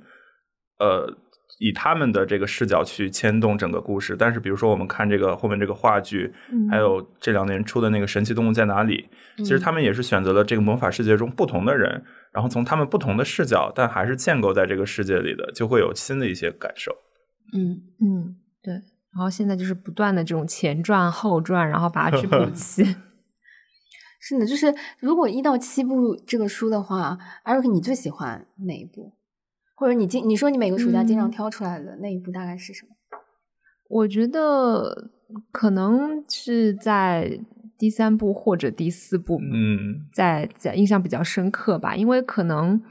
[0.79, 1.17] 呃。
[1.59, 6.31] 以他们的这个视角去牵动整个故事，但是比如说我们看这个后面这个话剧，
[6.69, 9.09] 还有这两年出的那个《神奇动物在哪里》，
[9.43, 16.91] 其实他们也是选择了这个魔法世界中不同的人，然后从他们不同的视角，但还是建构在这个世界里的，就会有新的一些感受。
[17.53, 18.73] 嗯嗯，对。
[18.73, 22.83] 然后现在就是不断的这种前传后传，然后把它去补齐。
[24.27, 29.13] 是的，就是如果一到七部这个书的话，艾瑞克，你最喜欢哪一部？
[29.73, 32.89] 或者你经你说你每个暑假经常挑出来的那一部大概是什么？
[33.89, 35.11] 我觉得
[35.51, 37.39] 可能是在
[37.77, 42.81] 第三部或者第四部，嗯，在在印象比较深刻吧，因为可能。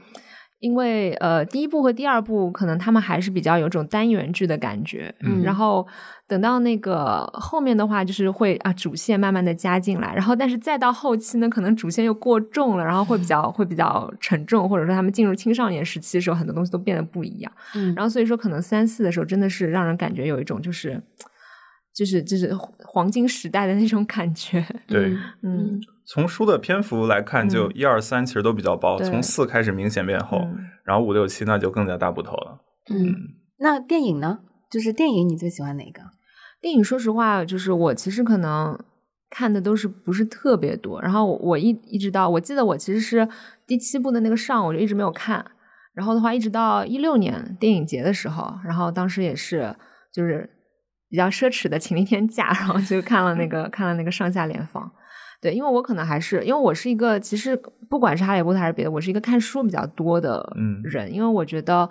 [0.59, 5.85] 因为呃，第一部和第二部可能他们还是比较有种单元剧的感觉，嗯，然后
[6.27, 21.01] 等到那个后面的话，就是会啊主线慢慢的加进来，然后但是再到后期呢，可能主线又过重了，然后会比较 会比较沉重，或者说他们进入青少年时期的时候，很多东西都变得不一样，嗯，然后所以说可能三四的时候真的是让人感觉有一种就是
[21.95, 25.79] 就是就是黄金时代的那种感觉，对，嗯。
[26.09, 30.47] 从书的篇幅来看，就一二三其实都比较薄，从四开始明显变厚，
[30.85, 32.59] 然后五六七那就更加大部头了。
[32.89, 33.13] 嗯，
[33.57, 34.39] 那电影呢？
[34.71, 36.03] 就是电影，你最喜欢哪个？
[36.67, 38.77] 电影，说实话，就是我其实可能
[39.29, 41.01] 看的都是不是特别多。
[41.01, 43.25] 然后我一一直到，我记得我其实是
[43.65, 45.45] 第七部的那个上，我就一直没有看。
[45.93, 49.73] 然后的话，一直到一六年电影节的时候，然后当时也是
[50.13, 50.49] 就是
[51.09, 54.91] 比较奢侈的，请了一天假，然后就看了那个看了那个上下联防。
[55.41, 57.55] 对，因为我可能还是因为我是一个，其实
[57.89, 60.45] 不管是哈利波特还是别的，我是一个看书比较多的
[60.83, 61.13] 人。
[61.13, 61.89] 因为我觉得，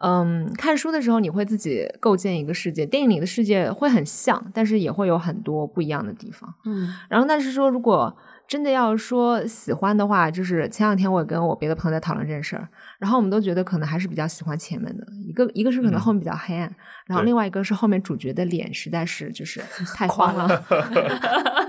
[0.00, 6.54] 嗯，看书的时候你会自己构建一个世界，电影里的世界会很像，但是也会有很多不一样的地方。
[6.64, 16.74] 嗯，然后但是说，如果真的要说喜欢的话，就是前两天我跟我别的朋友在讨论这件事儿，然后我们都觉得可能还是比较喜欢前面的一个，一个是可能后面比较黑暗，
[17.06, 19.60] 然后另外一个是后面主角的脸实在是就是
[19.96, 20.64] 太慌了。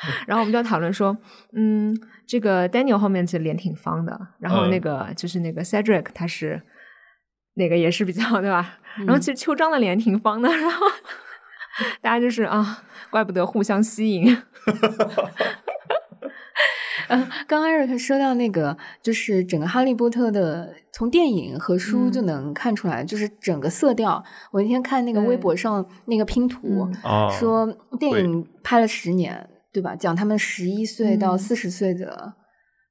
[0.26, 1.14] 然后我们就讨论说，
[1.52, 1.94] 嗯，
[2.26, 6.62] 这个 Daniel 后面其实脸挺方的，然后那个就是那个 Cedric 他是
[7.54, 8.78] 那个也是比较 对吧？
[8.98, 10.86] 然后其实秋张的脸挺方的，然后
[12.00, 14.36] 大家就是啊，怪不得互相吸引。
[17.08, 24.22] 嗯， 刚艾瑞克说到那个，就是整个哈利波特的，从电影和书就能看出来，就是整个色调。
[24.52, 26.88] 我那天看那个微博上那个拼图，
[27.38, 27.66] 说
[27.98, 29.48] 电影拍了十年。
[29.72, 29.94] 对吧？
[29.94, 32.34] 讲他们十一岁到四十岁的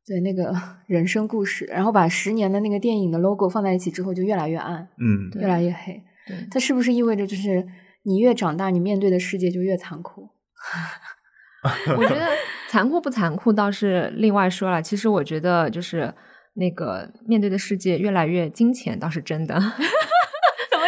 [0.05, 0.53] 对那个
[0.87, 6.01] 人生故事，然后把十年的那个电影的 logo 放在一起之后，就越来越暗，嗯，越来越黑。
[6.27, 7.65] 对，它是不是意味着就是
[8.03, 10.29] 你越长大，你面对的世界就越残酷？
[11.97, 12.27] 我觉得
[12.69, 14.81] 残酷不残酷倒是另外说了。
[14.81, 16.13] 其实我觉得就是
[16.53, 19.59] 那个面对的世界越来越金钱倒是真的。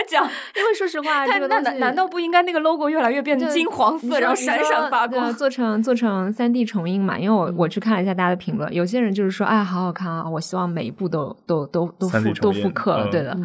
[0.07, 0.23] 讲，
[0.55, 7.17] 因为说实话，这个那难难道不应该那个 logo 越来越变金黄色，然后闪闪发光，做成做成三 D 重印嘛？
[7.17, 10.29] 因为我我去看了一下大家的评论，有些人就是说，哎，好好看啊！
[10.29, 13.37] 我希望每一部都都都都复都复刻了，对的。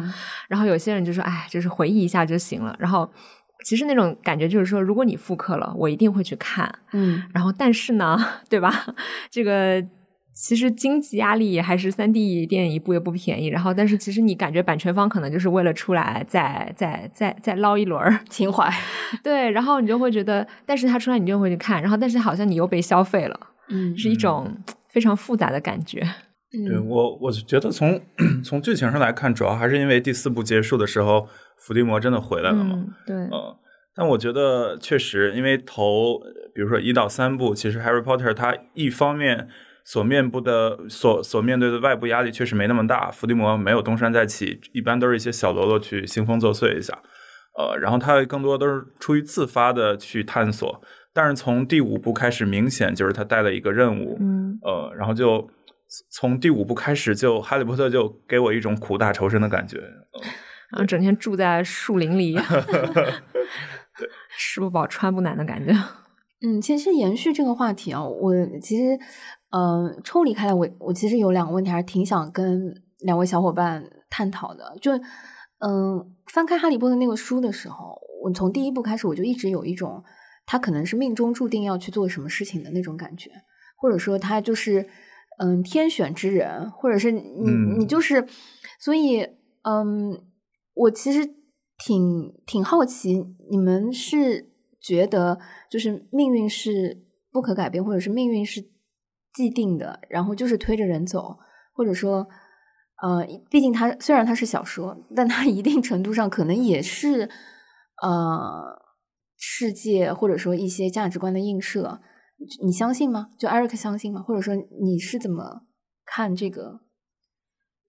[0.47, 2.75] 然后有些人就说，哎，就是回忆一下就行了。
[2.79, 3.09] 然后
[3.65, 6.73] 其实那种感觉就是说，如果你复刻了，我一定会去看。
[6.93, 8.17] 嗯，然后但是呢，
[8.49, 8.85] 对吧？
[9.29, 9.83] 这个。
[10.39, 18.71] 其实经济压力还是三 D 电影一部也不便宜，然后但是其实你感觉版权方可能就是为了出来再再再再捞一轮情怀，
[19.23, 24.55] 对，然后你就会觉得，但是他出来你就会去看，然后但是好像你又被消费了，嗯，是一种
[24.89, 26.07] 非常复杂的感觉。
[26.51, 27.99] 对我，我觉得从
[28.45, 33.57] 从剧情上来看，主要还是因为第四部结束的时候，伏地魔真的回来了嘛，对，嗯，
[33.95, 36.19] 但我觉得确实，因为头
[36.53, 39.47] 比如说一到三部，其实 Harry Potter 它一方面。
[39.89, 47.01] 所面部的所所面对的外部压力确实没那么大，伏地魔没有东山再起，一般都是一些小喽啰去兴风作祟一下，
[47.57, 50.81] 呃，然后他更多都是出于自发的去探索，
[51.13, 55.49] 但是从第五部开始，明显就是他带了一个任务，嗯，呃，然后就
[56.11, 59.77] 从第五部开始，就哈利波特就给我一种苦大仇深的感觉，
[60.71, 62.33] 然后整天住在树林里
[63.97, 65.73] 对，吃不饱穿不暖的感觉。
[66.39, 68.83] 嗯，其实延续这个话题啊，我其实，
[69.49, 74.75] 嗯，抽离开来，我我其实有两个问题，还是挺想跟两位小伙伴探讨的。
[74.81, 74.91] 就，
[75.59, 80.03] 嗯，翻开《哈利波特》那个书的时候，我从第一部开始，我就一直有一种
[80.45, 83.31] 他可能是命中注定要去做什么事情的那种感觉，
[83.77, 84.87] 或者说他就是
[85.39, 88.27] 嗯天选之人，或者是你你就是，
[88.79, 89.27] 所以
[89.63, 90.21] 嗯，
[90.73, 91.25] 我其实
[91.77, 94.53] 挺挺好奇，你们是。
[94.79, 95.37] 觉得
[95.69, 98.63] 就是命运是不可改变，或者是命运是
[99.37, 101.37] 既定的，然后就是推着人走，
[101.71, 102.27] 或者说，
[103.03, 107.29] 呃，毕竟它虽然它是小说，但它一定程度上可能也是
[108.01, 108.81] 呃
[109.37, 112.01] 世界或者说一些价值观的映射。
[112.65, 113.29] 你相信吗？
[113.37, 114.23] 就艾瑞克相信吗？
[114.23, 115.61] 或者说你是怎么
[116.03, 116.79] 看这个？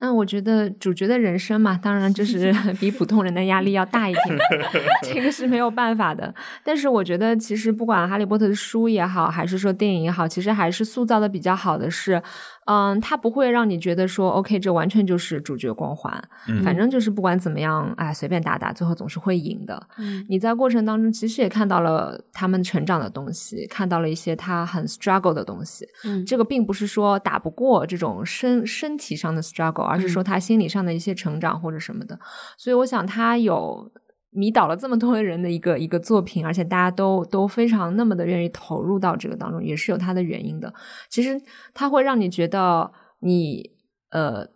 [0.01, 4.39] 那我觉得主角的人生嘛，当然就是 比普通人的压力要大一点，
[5.03, 6.33] 这个是没有办法的。
[6.63, 12.23] 但是我觉得，其实不管《哈利波特》的书也好，还是说电影也好，其实还是塑造的比较好的是。
[12.71, 16.23] 嗯，他不会让你觉得说，OK，这完全就是主角光环。
[16.63, 19.89] 反正就是不管怎么样，哎，随便打打，最后总是会赢的。
[20.29, 25.89] 你在过程当中其实也看到了他们成长的东西，看到了一些他很 struggle 的东西。
[26.05, 32.19] 嗯，这个并不是说打不过这种身身体上的 struggle，而是说他心理上的一些成长或者什么的。
[32.57, 33.91] 所以我想他有。
[34.31, 40.73] 迷倒了这么多人的一个一个作品，而且大家都都非常那么的愿意投入到这个当中，也是有他的原因的。
[41.09, 41.41] 其实
[41.73, 43.71] 他会让你觉得，你
[44.11, 44.47] 呃，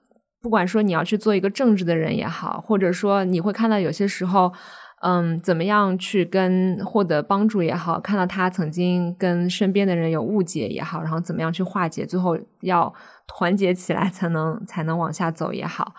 [0.43, 4.53] 不管说你要去做一个正直的人也好，或者说你会看到有些时候，
[5.03, 12.93] 嗯，怎么样去跟获得帮助也好，看到他曾经跟身边的人有误解也好，然后怎么样去化解，最后要
[13.27, 15.95] 团结起来才能才能往下走也好，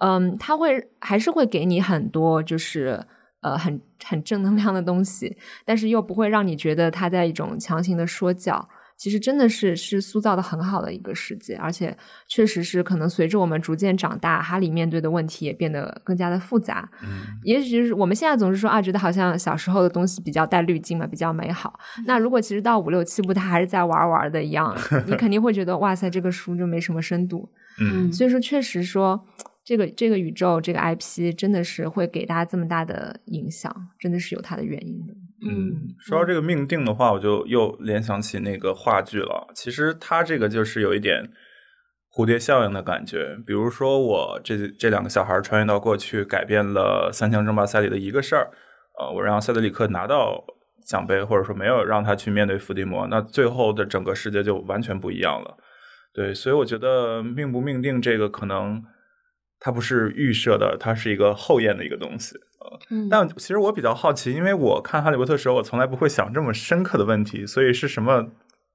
[0.00, 3.04] 嗯，他会还是会给你很多就是。
[3.40, 8.68] 呃，很很正能量的东西，但是又不会让你觉得他在一种强行的说教。
[8.98, 16.90] 其实真的是是塑造的很好的一个世界，而且确实是可能随着我们逐渐长大，哈利面对的问题也变得更加的复杂。
[17.02, 21.78] 嗯，也许是我们现在总是说啊，觉得好像小时候的东西比较带滤镜嘛，比较美好。
[22.06, 27.48] 那如果其实到五六七部，他还是在玩玩的一样， 你肯定会觉得哇塞，这个书就没什么深度。
[27.80, 29.24] 嗯，所以说确实说。
[29.64, 35.12] 这个这个宇宙这个 IP 真的是会给大家这么大的影响，真的是有它的原因的。
[35.40, 39.46] 嗯，说到这个命定的话，我就又联想起那个话剧了。
[39.54, 41.30] 其实它这个就是有一点
[42.12, 43.36] 蝴蝶效应的感觉。
[43.46, 48.50] 比如说，我这这两个小孩穿越到过去，改变了三强争霸赛里的一个事儿。
[48.98, 50.44] 呃，我让塞德里克拿到
[50.86, 55.56] 奖杯，或者说没有让他去面对伏地魔，那最后的整个世界就完全不一样了。
[56.12, 58.82] 对，所以我觉得命不命定这个可能。
[59.60, 62.36] 它不是预设的，它是一个后验的一个东西
[62.90, 68.28] 嗯，但其实我比较好奇，因为我看《哈利波特》的时候，我从来不会想这么深刻的问题，所以是什么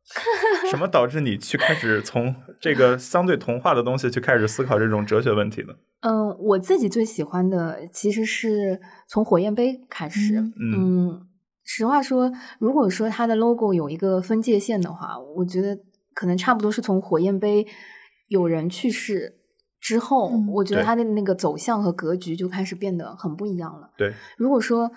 [0.72, 5.74] 什么导致你去开始从这个相对童话的东西去开始思考这种哲学问题呢？
[6.02, 10.38] 嗯， 我自己最喜欢的其实是从火焰杯开始。
[10.40, 11.28] 嗯，
[11.64, 15.78] 实话说，如果说它的 logo 有一个分界线的话，我觉得
[16.16, 17.66] 可能差不多是从火焰杯
[18.28, 19.38] 有人去世。
[19.84, 23.92] 之后，我觉得他的那个走向和格局就开始变得很不一样了。
[23.98, 24.90] 对，如果说，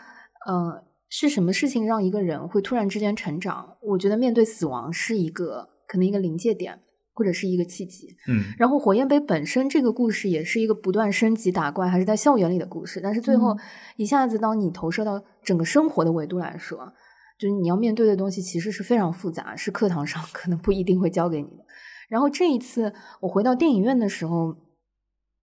[0.47, 3.77] 呃，是什么事情让一个人会突然之间成长？
[3.83, 6.79] 我觉得面对死亡是一个可能一个临界点，
[7.13, 8.07] 或者是一个契机。
[8.29, 13.01] 嗯，然后火焰杯本身这个故事也是一个不断升级打怪，还是在校园里的故事。
[13.03, 13.57] 但是最后
[13.97, 16.93] 一下子，当你投射到整个生活的维度来说，
[17.41, 21.65] 就是你要面对的东西其实是非常复杂，是课堂上 可能不一定会教给你的。
[22.09, 24.55] 然后这一次我回到电影院的时候。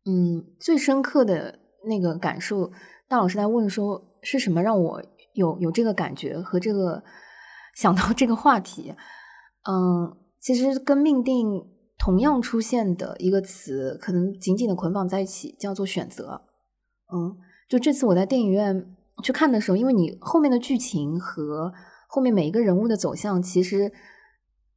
[0.06, 2.72] 嗯，最深刻的那个感受，
[3.08, 7.02] 大老师在问说是什么让我有有这个感觉和这个
[7.76, 8.94] 想到这个话题。
[9.70, 11.48] 嗯，其实跟命定
[11.98, 16.42] 同样出现的一个词，可能紧紧的捆绑在一起，叫做选择。
[17.14, 17.38] 嗯，
[17.70, 21.72] 就这次我在电影院去看的时候，因为你后面的剧情和
[22.10, 23.92] 后面每一个人物的走向，其实。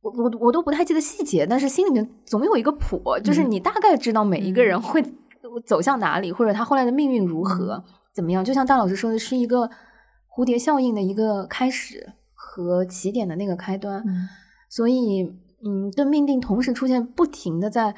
[0.06, 5.04] 我我我都不太记得细节，但是心里面总有一个谱，就是你大概知道每一个人会
[5.64, 7.82] 走向哪里，或者他后来的命运如何
[8.14, 8.44] 怎么样。
[8.44, 9.68] 就像大老师说的，是一个
[10.28, 14.04] 蝴蝶效应的一个开始和起点的那个开端。
[14.68, 15.22] 所以，
[15.64, 17.94] 嗯，跟命定同时出现，不停的在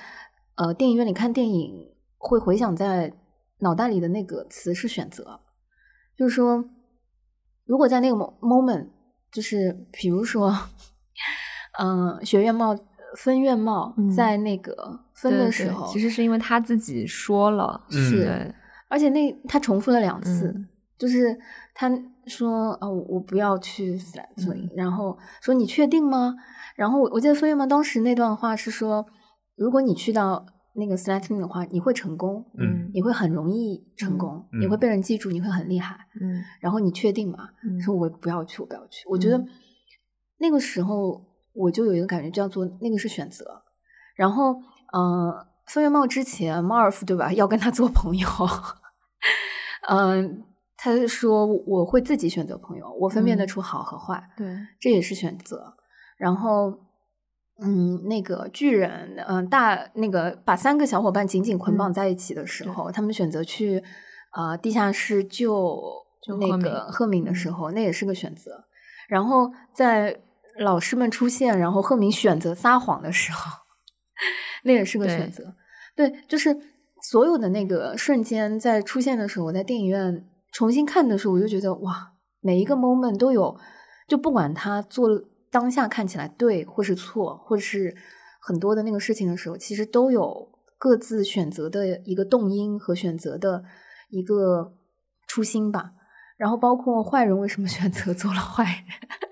[0.56, 1.74] 呃电影院里看电影，
[2.16, 3.12] 会回想在
[3.60, 5.40] 脑袋里的那个词是选择，
[6.16, 6.64] 就是说，
[7.64, 8.88] 如果在那个 moment。
[9.30, 10.50] 就是比如说，
[11.78, 12.76] 嗯，学院帽
[13.16, 18.54] 分院帽在那个分的时候，其实是因为他自己说了，是，
[18.88, 20.54] 而且那他重复了两次，
[20.98, 21.38] 就是
[21.74, 21.90] 他
[22.26, 26.34] 说啊，我不要去 t l y 然后说你确定吗？
[26.76, 29.06] 然后我我记得分院帽当时那段话是说，
[29.56, 30.46] 如果你去到。
[30.74, 36.40] 那个 t i n g 的话，你会成功，嗯，你会很容易成功，你会被人记住，你会很厉害，嗯。
[36.60, 37.48] 然后你确定吗？
[37.84, 39.02] 说我不要去，我不要去。
[39.08, 39.44] 我觉得
[40.38, 41.20] 那个时候
[41.58, 43.62] 我就有一个感觉，叫做那个是选择。
[44.14, 44.54] 然后，
[44.92, 47.32] 嗯，分院帽之前，马尔夫对吧？
[47.32, 48.28] 要跟他做朋友，
[49.88, 50.44] 嗯，
[50.76, 55.74] 他说我会自己选择朋友，我分辨得出好和坏，对，这也是选择。
[56.16, 56.86] 然后。
[57.60, 63.82] 嗯，那个巨人，嗯，大那个把三个小伙伴紧紧捆绑在一起的时候，他们选择去
[64.30, 65.76] 啊地下室救
[66.38, 68.64] 那个赫敏的时候，那也是个选择。
[69.08, 70.20] 然后在
[70.58, 73.50] 老师们出现，然后赫敏选择撒谎的时候，
[74.64, 75.54] 那也是个选择。
[75.96, 76.56] 对，就是
[77.02, 83.58] 所有的那个瞬间在出现的时候，我在电影院重新看的时候，我就觉得哇，每一个 moment 都有，
[84.06, 85.08] 就不管他做。
[85.50, 87.96] 当下看起来对或是错，或者是
[88.38, 90.46] 很多的那个事情的时候，其实都有
[90.76, 93.64] 各自选择的一个动因和选择的
[94.10, 94.74] 一个
[95.26, 95.92] 初心吧。
[96.36, 99.27] 然后包括坏人为什么选择做了坏人，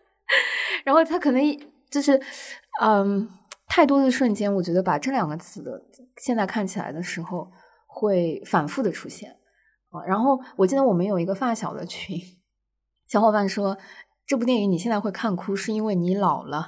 [0.87, 1.43] 然后他可能
[1.91, 2.18] 就是
[2.80, 3.28] 嗯，
[3.66, 5.82] 太多的瞬间，我觉得把这两个词的
[6.22, 7.51] 现在看起来的时候
[7.87, 9.32] 会反复的出现
[9.91, 10.03] 啊。
[10.07, 12.16] 然后我记得我们有一个发小的群，
[13.09, 13.76] 小伙伴说。
[14.28, 16.66] 这部电影你现在会看哭，是因为你老了。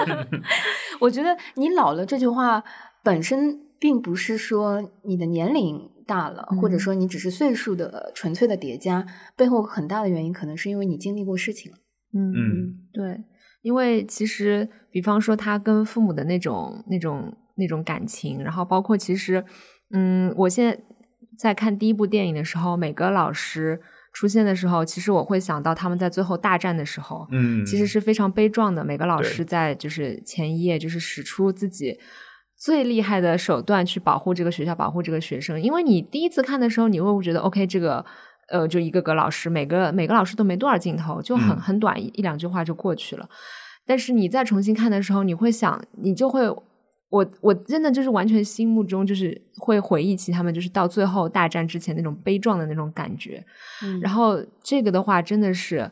[1.00, 2.62] 我觉得“你老了”这句话
[3.02, 11.78] 本身并不是说你的年龄大了，或者说你只是岁数的纯粹的叠加，背后很大的原因可能是因为你经历过事情了。
[12.14, 13.20] 嗯，对，
[13.62, 19.44] 因为其实，比方说他跟父母的那种、那种、那种感情，然后包括其实，
[19.90, 20.78] 嗯，我现在
[21.38, 23.80] 在看第一部电影的时候，每个老师。
[24.10, 28.82] 出现的时候，其实我会想到他们在最后大战的时候，嗯，其实是非常悲壮的。
[28.82, 31.96] 每个老师在就是前一夜，就是使出自己
[32.56, 35.60] 最厉害的手段去保护这个学校，保护这个学生。
[35.60, 38.04] 因为你第一次看的时候，你会觉得 OK，这个
[38.48, 43.28] 呃，就一个个老师，每个每个老师都没多少镜头，就很很短一两句话就过去了。
[43.86, 46.48] 但是你再重新看的时候，你会想，你就会。
[47.10, 53.42] 我我真的就是完全心目中就是会回忆起他们就是到最后大战之前那种悲壮的那种感觉，
[54.02, 55.90] 然后这个的话真的是，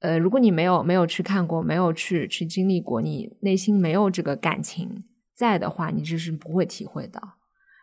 [0.00, 5.04] 呃，如果你没有没有去看过，没有去去经历过，你内心没有这个感情
[5.36, 7.20] 在的话，你就是不会体会到。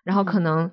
[0.03, 0.71] 然后可能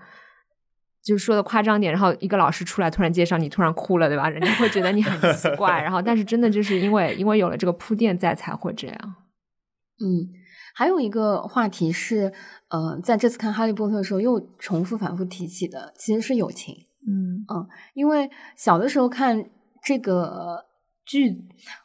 [1.05, 4.29] 就是说的夸张点，然后一个老师出来突然介绍你，突然哭了，对吧？
[4.29, 5.81] 人家会觉得你很奇怪。
[5.83, 9.15] 然后但是真的就是因为因为有了这个铺垫在，才会这样。
[10.01, 10.41] 嗯。
[10.75, 12.33] 还有一个话题是，
[12.71, 16.75] 呃，在这次看《哈利波特》的时候又重复反复提起的，其实是友情。
[17.07, 19.45] 嗯嗯，因为小的时候看
[19.85, 20.65] 这个
[21.05, 21.37] 剧，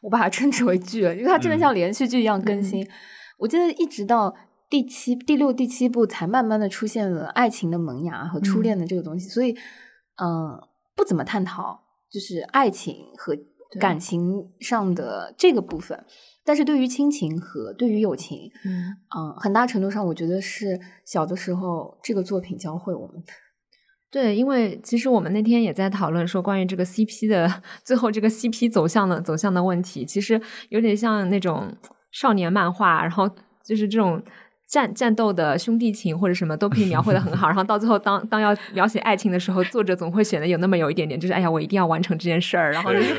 [0.04, 2.88] 我把它 称之为剧了，因为它真的像连续剧一样更新。
[3.40, 4.34] 我记得一直到
[4.70, 9.56] 第七、第六、第七部才慢慢的出现了爱情的萌芽和初恋的这个东西，所以，
[10.22, 10.62] 嗯，
[10.94, 11.80] 不怎么探讨
[12.12, 13.38] 就是爱情和
[13.80, 16.04] 感情上的这个部分。
[16.44, 23.34] 但是对于亲情和对于友情，嗯嗯，很大程度上，我觉得是小的时候这个作品教会我们的。
[24.12, 31.74] 对，因为其实我们那天也在讨论说，关于这个 CP 的 最后这个 CP 走向的走向的问题，其实有点像那种
[32.12, 33.30] 少年漫画，然后
[33.64, 34.22] 就是这种。
[34.68, 43.16] 战战斗的兄弟情或者什么都可以描绘的很好， 然后到最后当当要描写爱情的时候，作者总会显得有那么有一点点，就是哎呀，我一定要完成这件事儿，然后对对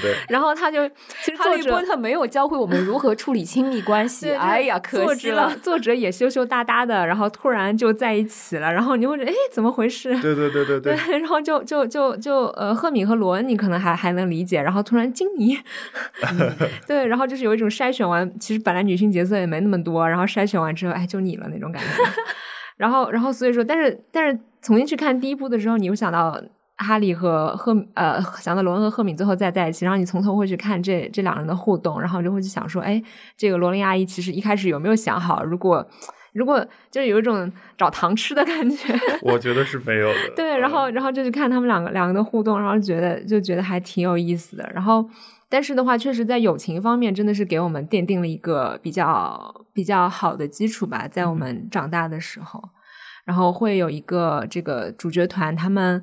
[0.00, 0.88] 对， 然后他就
[1.24, 10.10] 其实哈利波特没有教会我们如何处理亲密关系， 哎呀，可惜了，作者也羞羞答答的，然后突然就在一起了，然后你会觉得哎，怎么回事？
[10.20, 15.58] 对对对对对，然后就就就就呃，赫敏和罗恩你可能还还能理解，然后突然金妮，
[16.86, 21.72] 对，然后就是有一种筛选完，其实本来女性角色也没那么多，然后筛选完之后，哎，就你了那种。
[21.72, 21.88] 感觉，
[22.76, 26.38] 然后，然后，所以说，但是，但是，重新去看第一部的时候，你又想到
[26.76, 33.02] 哈利和赫，呃，想到罗恩和赫敏最后再在一起，然后你从头会去看这这两人的互动，然后就会去想说，哎，
[33.36, 35.86] 这个罗琳阿姨其实一开始有没有想好，如果，
[36.32, 40.32] 如果就是有一种找糖吃的感觉， 我觉得是没有的。
[40.36, 45.08] 对，然后，然后就去看他们两个两个的互动，然后觉得就觉得还挺有意思的，然后。
[45.52, 51.06] 但是的话，确实在友情方面，真的是给我们奠定了一个比较比较好的基础吧。
[51.06, 52.58] 在我们长大的时候，
[53.26, 56.02] 然后会有一个这个主角团，他们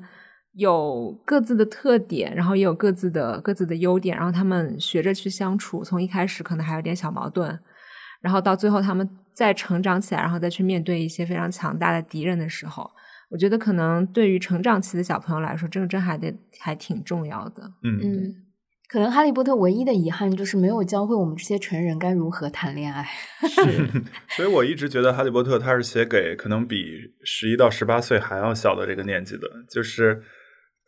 [0.52, 5.82] 有各自的特点，然后也有各自的各自的优点，然后他们学着去相处。
[5.82, 7.58] 从一开始可能还有点小矛盾，
[8.20, 12.88] 然后到最后他们再成长起来，然后再去面对一些非常强大的敌人的时候，
[13.28, 17.64] 我觉得可能对于成长期的小朋友来说，这个真还得还挺重要的。
[17.82, 18.34] 嗯嗯，
[18.90, 23.06] 可能《哈利波特》唯一的遗憾就是没有教会我们这些成人该如何谈恋爱。
[23.48, 23.88] 是，
[24.30, 26.84] 所以我一直觉得《哈利波特》它是写给可能比
[27.24, 30.22] 十一到十八岁还要小的这个年纪的，就是。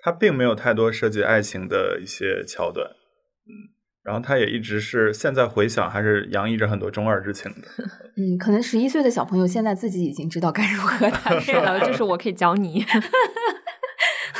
[0.05, 3.71] 它并没有太多涉及爱情的一些桥段，嗯，
[4.03, 7.69] 然后它也一直是现在回想还是洋溢着很多中二之情的，
[8.17, 12.85] 嗯，可能十一岁的小朋友现在自己已经知道该如何谈恋爱了，就是我可以教你。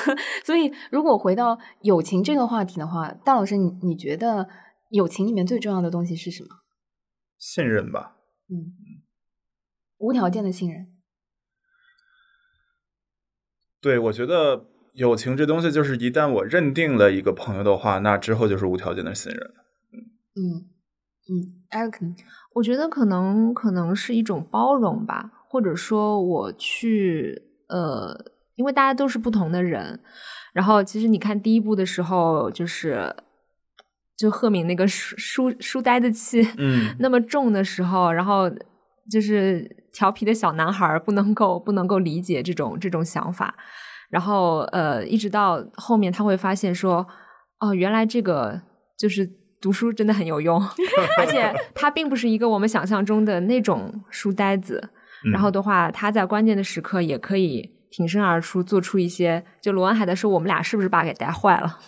[0.45, 4.49] 所以，如果回到友情这个话题的话，大老师，你你觉得
[4.91, 6.49] 友情里面最重要的东西是什么？
[7.39, 8.17] 信任吧，
[8.49, 8.73] 嗯，
[9.99, 10.89] 无条件的信任。
[13.81, 14.67] 对，我觉得。
[14.95, 19.55] 友情这东西，就是一旦我认定了一个朋友的话，那之后就是无条件的信任。
[20.35, 20.69] 嗯
[21.31, 22.15] 嗯，Eric，
[22.53, 27.41] 我觉得可能可能是一种包容吧，或者说我去
[27.71, 28.15] 呃，
[28.57, 30.01] 因为大家都是不同的人，
[30.53, 33.15] 然后其实你看第一部的时候，就是
[34.17, 38.51] 就赫敏那个书书书呆子气，嗯， 那么重的时候，然后
[39.11, 43.55] 就是调皮的小男孩不能够不能够理解这种这种想法。
[44.11, 47.07] 然后，呃，一直到后面，他会发现说，
[47.61, 48.61] 哦，原来这个
[48.99, 49.27] 就是
[49.59, 50.61] 读书真的很有用，
[51.19, 54.91] 而且他并不是一个我们想象中的那种书呆子。
[55.33, 59.45] 然后的话，他在关键的时刻也可以挺身而出，做出一些。
[59.61, 61.79] 就罗恩还在说，我们俩是不是把给带坏了？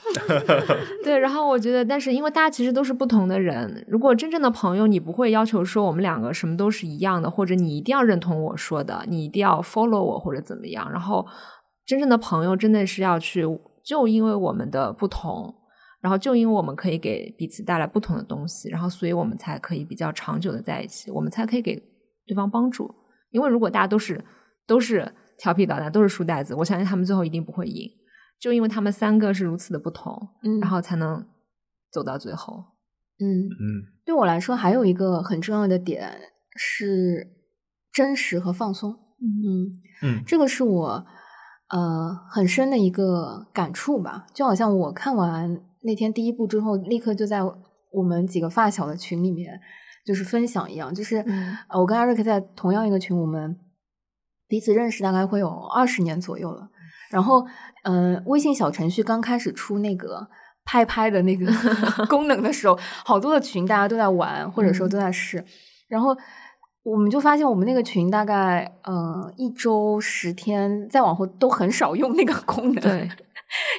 [1.02, 1.18] 对。
[1.18, 10.88] 然后我觉得，但是因为大家其实都是不同的人，如果真正的朋友，你不会要求说我们两个什么都是一样的，或者你一定要认同我说的，你一定要 follow 我或者怎么样。
[10.92, 11.26] 然后。
[11.86, 13.44] 真正的朋友真的是要去，
[13.84, 15.54] 就因为我们的不同，
[16.00, 21.76] 然后就因为我们可以给彼此带来不同的东西，然后所以我们才可以比较长久的在一起，我们才可以给
[22.26, 22.90] 对方帮助。
[23.32, 24.24] 因为如果大家都是
[24.66, 25.06] 都是
[25.38, 27.90] 调皮捣蛋，都是书呆子，我相信他们最后一定不会赢。
[28.40, 30.12] 就因为他们三个是如此的不同，
[30.42, 31.26] 嗯，然后才能
[31.90, 32.64] 走到最后。
[33.18, 36.10] 嗯嗯，对我来说还有一个很重要的点
[36.56, 37.28] 是
[37.92, 38.92] 真实和放松。
[38.92, 39.72] 嗯
[40.02, 41.06] 嗯，这个是我。
[41.68, 47.40] 呃，很深的一个感触吧，就好像我看完那天第一部之后，立刻就在
[47.90, 49.58] 我们几个发小的群里面
[50.04, 51.16] 就是分享一样，就是
[51.68, 53.58] 呃，我跟艾瑞克在同样一个群，我们
[54.48, 56.68] 彼此认识大概会有二十年左右了。
[57.10, 57.46] 然后，
[57.84, 60.28] 嗯，微信小程序刚开始出那个
[60.64, 61.46] 拍拍的那个
[62.06, 65.44] 功能的时候，好多的群大家都在玩，或者说都在试，
[65.88, 66.16] 然后。
[66.86, 73.08] 我们就发现，我们那个群大概呃一周十天，再往后都很少用那个功能，对，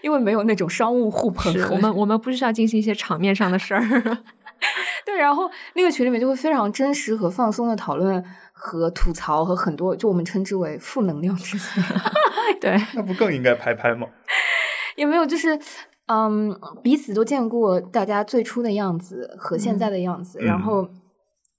[0.02, 1.54] 因为没有那种商务互捧。
[1.70, 3.82] 我们我们不需要进行一些场面上的事儿，
[5.06, 5.16] 对。
[5.20, 11.84] 然后那个群里面就会非常真实和放松的讨论和吐槽和很多，就我们称之为负能量之间。
[12.60, 14.08] 对，那不更应该拍拍吗？
[14.98, 15.60] 也没有，就是
[16.08, 20.90] 嗯，彼此都见过大家最初的样子和现在的样子，然后。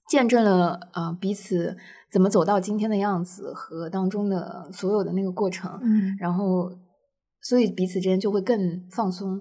[0.09, 1.75] 见证了啊彼此
[2.09, 6.71] 怎么走到今天的样子和当中的所有的那个过程，嗯，然后
[7.41, 8.57] 所以彼此之间就会更
[8.89, 9.37] 放松，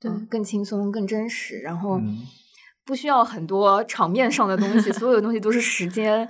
[0.00, 2.00] 对，更轻松、更真实，然后
[2.86, 6.26] 不需要很多场面上的东西， 所有的东西都是时间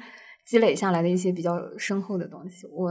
[0.47, 2.67] 积累下来的一些比较深厚的东西。
[2.69, 2.89] 我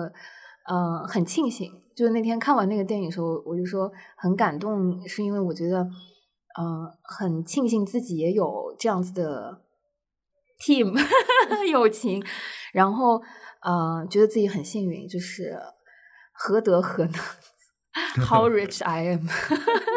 [0.68, 5.78] 呃很庆幸，就是那天看完那个电影的时候，我就说很感动，是因为我觉得
[6.58, 9.62] 呃很庆幸自己也有这样子的。
[10.58, 10.97] team
[11.70, 12.24] 友情，
[12.72, 13.22] 然后
[13.62, 15.53] 呃，觉得自己很幸运，就是
[16.32, 17.14] 何德何能？
[18.26, 19.28] How rich I am？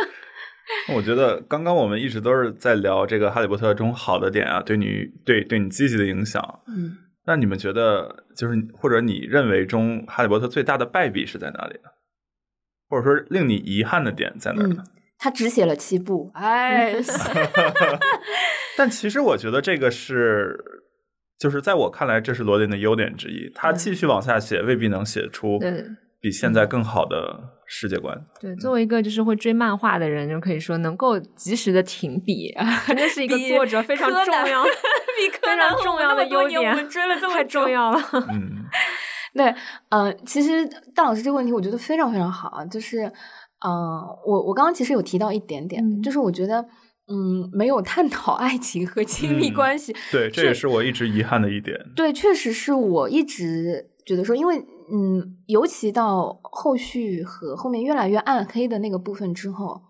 [0.97, 6.43] 我觉得刚刚我们一直都是在聊这个《哈利波特》中好的点啊，对你对对你积极的影响。
[6.67, 6.97] 嗯，
[7.29, 11.91] 那你们觉得就是或者你认为中《哈利波特》最大的败笔是在哪里呢？
[12.89, 14.83] 或者说令你遗憾的点在哪呢？
[15.19, 16.95] 他只写了七部， 哎。
[18.79, 20.59] 但其实我觉得这个是，
[21.39, 23.53] 就是在我看来，这是罗琳的优点之一。
[23.55, 25.59] 他继续往下写，未必能写出
[26.21, 28.17] 比现在更好的世界观。
[28.41, 32.55] 对，作为一个就是会追漫画的人，就可以说能够及时的停笔，
[32.89, 34.65] 这是一个作者非常重要、
[35.17, 36.71] 比非常重要的优点。
[36.71, 38.01] 我们追了这 么太重要了。
[38.31, 38.65] 嗯，
[39.35, 39.55] 对，
[39.91, 42.65] 嗯，其实大老师这个问题，我觉得非常非常好。
[42.67, 43.03] 就是，
[43.65, 43.73] 嗯，
[44.27, 46.65] 我我刚刚其实有提到一点点，就是我觉得。
[47.11, 51.75] 嗯，没有探讨爱情和亲密关系，对，这也是我一直遗憾的一点。
[51.97, 59.83] 对，确实是我一直觉得说，因为嗯，尤其到后续和后面越来越暗黑的那个部分之后，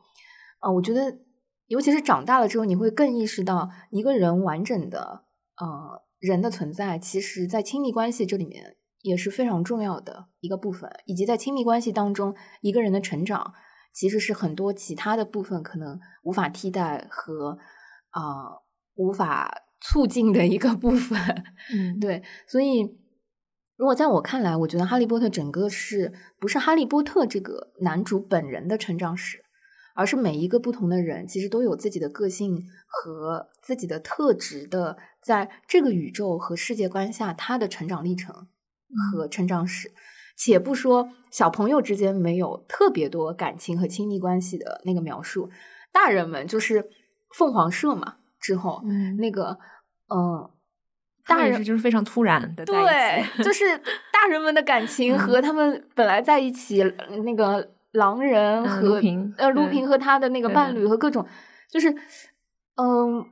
[0.58, 1.18] 啊，我觉得，
[1.66, 5.24] 尤其是长大了之后，你会更意识到一个人完整的，
[5.56, 13.54] 呃，人的存在，其实在亲密关系这里面也是非常重要的一个部分，以及在亲密关系当中，一个人的成长，
[13.92, 17.58] 其实是很多其他的部分可能无法替代和
[18.10, 18.58] 啊
[18.96, 21.18] 无法促进的一个部分。
[21.72, 22.98] 嗯，对，所以。
[23.78, 29.44] 如果在我看来，我觉得《哈利波特》整个是不是哈利波特这个男主本人的成长史，
[29.94, 38.48] 而是每一个不同的人其实都有自己的个性和自己的特质的，在这个宇宙和世界观下他的成长历程
[39.12, 39.92] 和成长史。
[40.36, 45.48] 且不说小朋友之间没有特别多感情和亲密关系的那个描述，
[45.92, 46.90] 大人们就是
[47.36, 48.82] 凤凰社嘛，之后
[49.18, 49.56] 那个
[50.08, 50.50] 嗯。
[51.28, 52.74] 大人就是非常突然的，对，
[53.44, 53.76] 就是
[54.10, 56.82] 大人们的感情和他们本来在一起，
[57.24, 59.00] 那个狼人和
[59.36, 61.24] 呃，卢平和他的那个伴侣和各种，
[61.70, 61.90] 就是，
[62.76, 63.24] 嗯，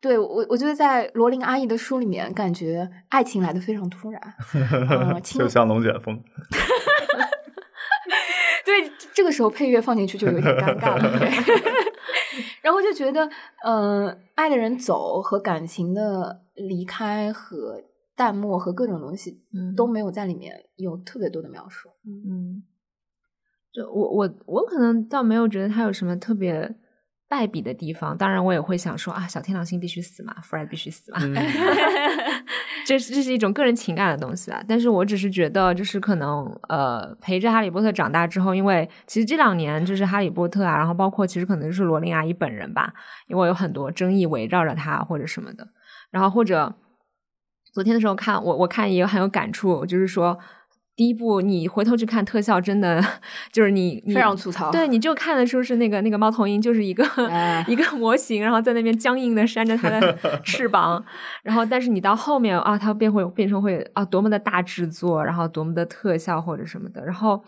[0.00, 4.20] 对我，我觉得在罗琳阿姨的书里面，感觉爱情来的非常突然，
[5.22, 6.22] 就像龙卷风。
[8.64, 11.10] 对，这个时候配乐放进去就有点尴尬了。
[12.70, 13.28] 然后就觉得，
[13.66, 17.82] 嗯，爱的人走和感情的离开和
[18.14, 21.88] 淡漠和各种东西，嗯，都没有在里面有特别多的描述。
[22.06, 22.62] 嗯，
[23.72, 26.76] 就我我我可能倒没有觉得他有什么特别
[27.28, 28.16] 败笔的地方。
[28.16, 31.18] 当然，我也会想说啊，小天狼星必须死嘛，Fred 必须死嘛。
[32.84, 42.92] 这是这是一种个人情感的东西啊，但是我只是觉得，就是可能呃，陪着哈利波特长大之后，因为其实这两年就是哈利波特啊，然后包括其实可能就是罗琳阿姨本人吧，
[43.28, 45.68] 因为有很多争议围绕着他或者什么的，
[46.10, 46.74] 然后或者
[47.72, 50.38] 昨天的时候看我我看也很有感触，就是说。
[51.00, 53.02] 第一部，你回头去看特效，真的
[53.50, 54.70] 就是你非常粗糙。
[54.70, 57.02] 对，你就看的时候是那个那个猫头鹰，就是一个
[57.66, 61.02] 一个模型，然后在那边僵硬的扇着它的翅膀。
[61.42, 67.42] 然后，但是你到后面啊，它变会变成会啊，多么的大制作，然后多么的特效或者什么的，然后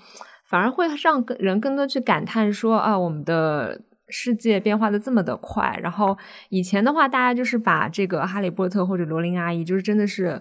[0.49, 5.79] 反而会让人更多去感叹说啊，我们的世界变化的这么的快。
[5.83, 6.17] 然后
[6.49, 10.41] 以前的话，大家就是把这个哈利波特或者罗琳阿姨，就是真的是。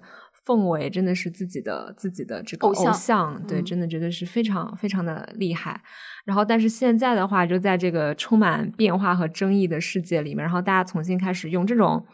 [0.52, 5.82] 奉为真的是自己的自己的这个偶像，对，真的觉得是非常非常的厉害。
[6.26, 12.06] 然后，但是现在的话，就在这个充满变化和争议的世界里面，然后大家重新开始用这种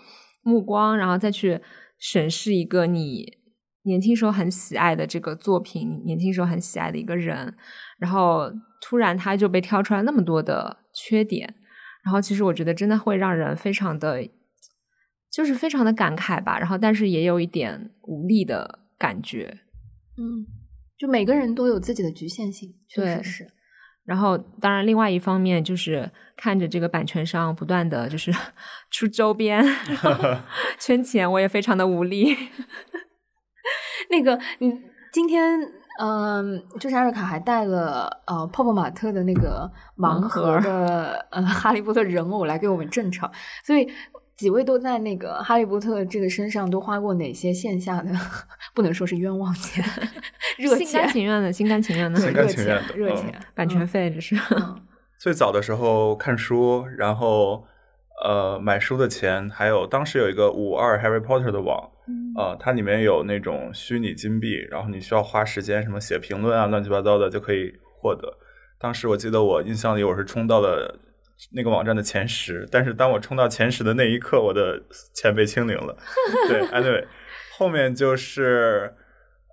[0.44, 1.60] 目光，然后再去
[1.98, 3.40] 审视一个你
[3.82, 7.56] 年轻时候很喜爱的这个作品，年轻时候很喜爱的一个人，
[7.98, 11.56] 然后突然他就被挑出来那么多的缺点，
[12.04, 14.30] 然后其实我觉得真的会让人非常的。
[15.38, 19.56] 就是非常的感慨吧，然后但是也有一点无力的感觉，
[20.18, 20.44] 嗯，
[20.98, 23.48] 就每个人都有自己的局限性，确实是。
[24.04, 28.34] 然后当然，另外一方面就是看着这个版权商不断的就是
[28.90, 29.64] 出周边
[30.82, 32.36] 圈钱，我也非常的无力。
[34.10, 34.74] 那个，你
[35.14, 35.60] 今天
[36.00, 43.32] 嗯，就是艾瑞卡还带了呃泡泡玛特的那个盲盒的呃哈利波特人偶来给我们正场，
[43.64, 43.88] 所以。
[44.38, 48.12] 几位都在那个哈利波特这个身上都花过哪些线下的？
[48.76, 49.84] 不能说是冤枉钱，
[50.60, 54.36] 热钱，心甘情愿的，心甘情愿的，心甘情愿的，热钱，版权费这是。
[55.18, 57.66] 最早的时候看书，然后
[58.24, 61.90] 呃买书的钱，还有当时有一个五二 Harry Potter 的网，
[62.38, 68.38] 呃，它里面有那种虚拟金币，然后你需要花时间什么写评论啊，乱七八糟的就可以获得。
[68.78, 71.00] 当时我记得我印象里我是充到了。
[71.54, 74.82] 那个网站的前十，但是当我冲到前十的那一刻，我的
[75.14, 75.96] 钱被清零了。
[76.48, 77.06] 对，anyway，
[77.58, 78.94] 后面就是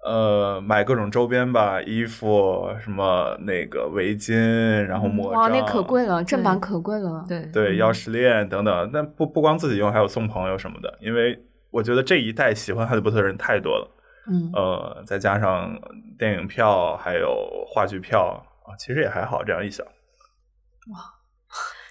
[0.04, 4.34] 呃买各种周边吧，衣服什么那个围巾，
[4.82, 7.24] 然后魔哇，那可贵了，正版可贵了。
[7.28, 10.98] 对对，钥匙链等等，那不不光自己用，还有送朋友什么的。
[11.00, 11.38] 因为
[11.70, 13.90] 我觉得这一代喜欢哈利波特的人太多了。
[14.26, 15.78] 嗯，呃，再加上
[16.18, 19.44] 电影票还有话剧票啊，其实也还好。
[19.44, 21.13] 这样一想，哇。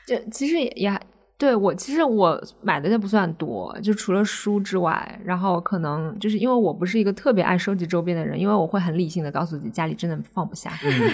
[0.07, 0.99] 就其实也也
[1.37, 10.71] 对我，其实我买的就不算多，就除了书之外，然后可能就是因为我不是一个特别爱收集周边的人，因为我会很理性的告诉自己家里真的放不下，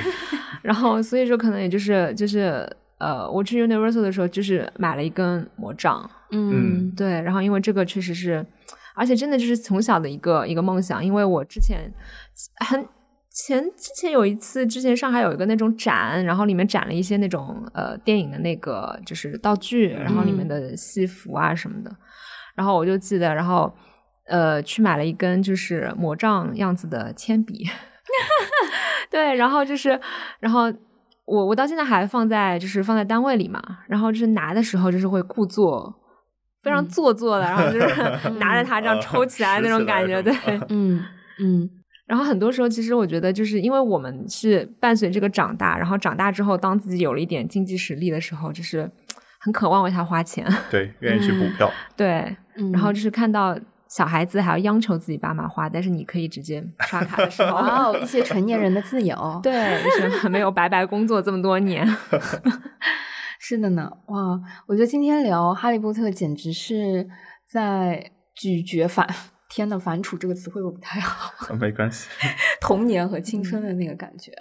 [0.61, 2.69] 然后所以说可能也就是就是
[2.99, 8.45] 呃，我去 Universal 的时候就是买了一根魔杖，嗯，对，然后因为这个确实是，
[8.93, 11.91] 而且真的就是从小的一个一个梦想，因为我之前
[12.67, 12.85] 很。
[13.45, 21.91] 前之前有一次，之前上海有一个那种展，然后里面展了一些那种呃电影的那个就是道具，然后里面的戏服啊什么的，
[22.55, 23.73] 然后我就记得，然后
[24.25, 27.65] 呃去买了一根就是魔杖样子的铅笔，
[29.11, 29.99] 对，然后就是，
[30.39, 30.71] 然后
[31.25, 35.93] 我我到现在还放在就是放在单位里嘛，然后就是拿的时候就是会故作
[36.61, 40.33] 非常做作的，然后就是 拿着它这样抽起来那种感觉，对，
[40.69, 41.03] 嗯
[41.39, 41.69] 嗯。
[42.09, 48.89] 然后很多时候，其实我觉得，就是因为我们是伴随这个长大，然后长大之后，当自己有了一点经济实力的时候，就是
[49.39, 52.35] 很渴望为他花钱，对，愿意去补票，对，
[52.73, 53.55] 然后就是看到
[53.87, 61.87] 小孩子还要央求自己爸妈花，但是你可以直接刷卡的时候，哦，一些成年人的自由， 对，就是没有白白工作这么多年，
[63.39, 67.07] 是的呢，哇，我觉得今天聊《哈利波特》简直是
[67.47, 69.07] 在咀嚼反。
[69.49, 71.53] 天呐，反刍这个词汇不太好。
[71.55, 72.07] 没关系。
[72.61, 74.31] 童年和青春的那个感觉，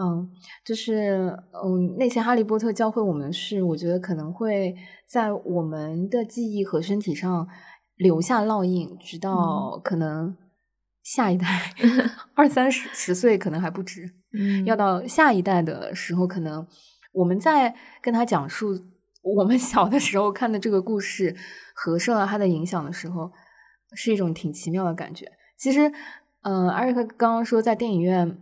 [0.00, 0.30] 嗯，
[0.64, 4.74] 就是嗯，那些哈利波特教会我们是，我觉得可能会
[5.08, 7.48] 在我们的记忆和身体上
[7.96, 10.36] 留下烙印，直到可能
[11.02, 11.74] 下一代
[12.34, 16.64] 二三十十岁可能还不止，嗯，要到下一代的时候，可能
[17.12, 18.80] 我们在跟他讲述
[19.22, 21.34] 我们小的时候看的这个故事
[21.74, 23.32] 和受到他的影响的时候。
[23.94, 25.30] 是一种挺奇妙的感觉。
[25.56, 25.90] 其实，
[26.42, 28.38] 嗯，艾瑞克刚刚说在电影院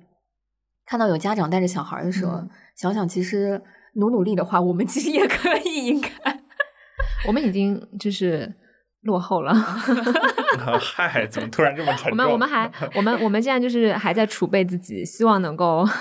[0.87, 2.43] 看到有家长带着小孩的时候，
[2.77, 3.63] 想想其实
[3.95, 5.87] 努努力的话，我们其实也可以。
[5.87, 6.09] 应该，
[7.27, 8.53] 我们已经就是
[9.03, 9.55] 落后了。
[10.81, 12.11] 嗨，怎么突然这么沉重？
[12.11, 15.87] 我们我们还我们我们现在就是还在储备自己，希望能够。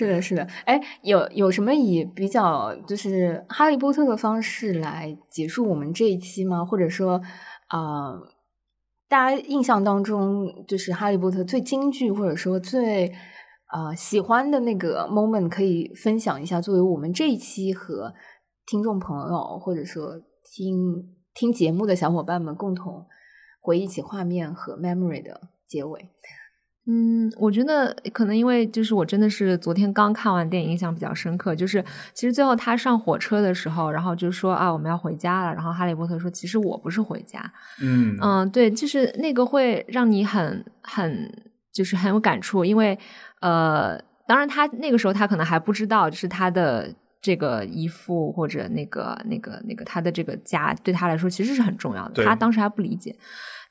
[0.00, 0.42] 是的，是的。
[0.64, 6.64] 哎，有有什么以比较就是哈利波特的方式来结束我们这一期吗？
[6.64, 7.20] 或者说，
[7.66, 8.18] 啊，
[9.10, 13.12] 大家印象当中就是哈利波特最京剧或者说最
[13.66, 18.14] 啊喜欢的那个 moment 可以分享一下，作为我们这一期和
[18.64, 23.04] 听众朋友或者说听听节目的小伙伴们共同
[23.60, 26.08] 回忆起画面和 memory 的结尾。
[26.92, 31.54] 嗯，我觉得可能因为就是我真的是昨天刚看完电影，印象比较深刻。
[31.54, 35.54] 就是其实最后他上火车的时候，然后就说啊我们要回家了。
[35.54, 37.40] 然后哈利波特说其实我不是回家。
[37.80, 41.32] 嗯嗯，对，就是那个会让你很很
[41.72, 42.98] 就是很有感触，因为
[43.40, 52.24] 呃，当然他那个时候他可能还不知道，就是他的这个姨父或者那个那个那个他的这个家对他来说其实是很重要的。
[52.24, 53.14] 他当时还不理解。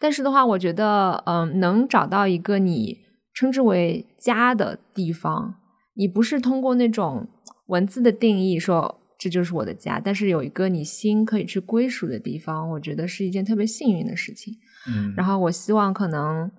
[0.02, 2.98] 但是的话，我觉得，嗯，能找到一个你
[3.40, 5.56] 称之为家的地方，
[5.94, 7.26] 你不是通过那种
[7.68, 14.56] 文字的定义说这就是我的家，但是有一个你心可以去归属的地方，我觉得是一件特别幸运的事情。
[14.90, 16.52] 嗯，然后我希望可能，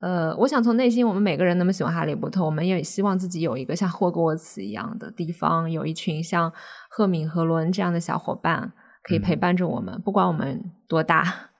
[0.00, 6.50] 呃，我想从内心，我们每个人那么喜欢哈利波特，我们也希望自己有一个像霍格沃茨一样的地方，有一群像
[6.88, 8.72] 赫敏和伦这样的小伙伴
[9.02, 11.50] 可以陪伴着我们，不管我们多大。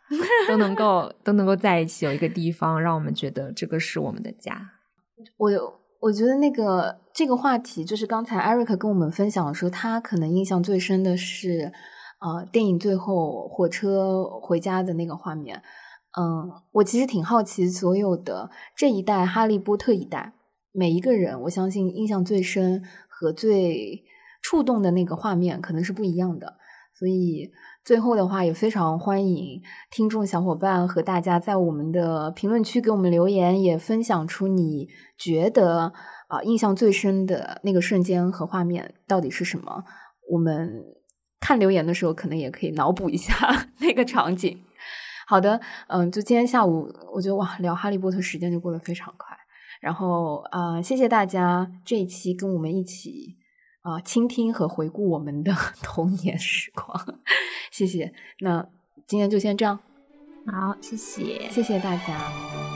[0.49, 4.71] 都能够都能够在一起，有一个地方让我们觉得这个是我们的家。
[5.37, 5.51] 我
[6.01, 11.73] 我觉得那个这个话题，就是刚才艾瑞克跟我们分享的时候，他可能印象最深的是，
[12.21, 15.63] 呃，电影最后火车回家的那个画面。
[16.19, 20.35] 嗯，我其实挺好奇，所有的这一代哈利波特一代，
[20.73, 24.05] 每一个人，我相信印象最深和最
[24.41, 26.59] 触动的那个画面可能是不一样的，
[26.99, 27.51] 所以。
[27.87, 29.63] 最后的话，也非常欢迎
[29.93, 35.93] 听众小伙伴和大家在我们的评论区给我们留言，也分享出你觉得
[36.27, 39.85] 啊印象最深的那个瞬间和画面到底是什么。
[40.29, 40.83] 我们
[41.39, 43.33] 看留言的时候，可能也可以脑补一下
[43.79, 44.61] 那个场景。
[45.29, 49.37] 好的，嗯，就今天下午，我觉得哇，聊哈利波特时间就过得非常快。
[49.81, 53.37] 然后啊，谢谢大家这一期跟我们一起。
[53.87, 57.21] 啊，倾听和回顾我们的 童年时光，
[57.71, 58.13] 谢谢。
[58.41, 58.69] 那
[59.07, 59.79] 今天就先这样，
[60.45, 62.76] 好，谢谢，谢谢大家。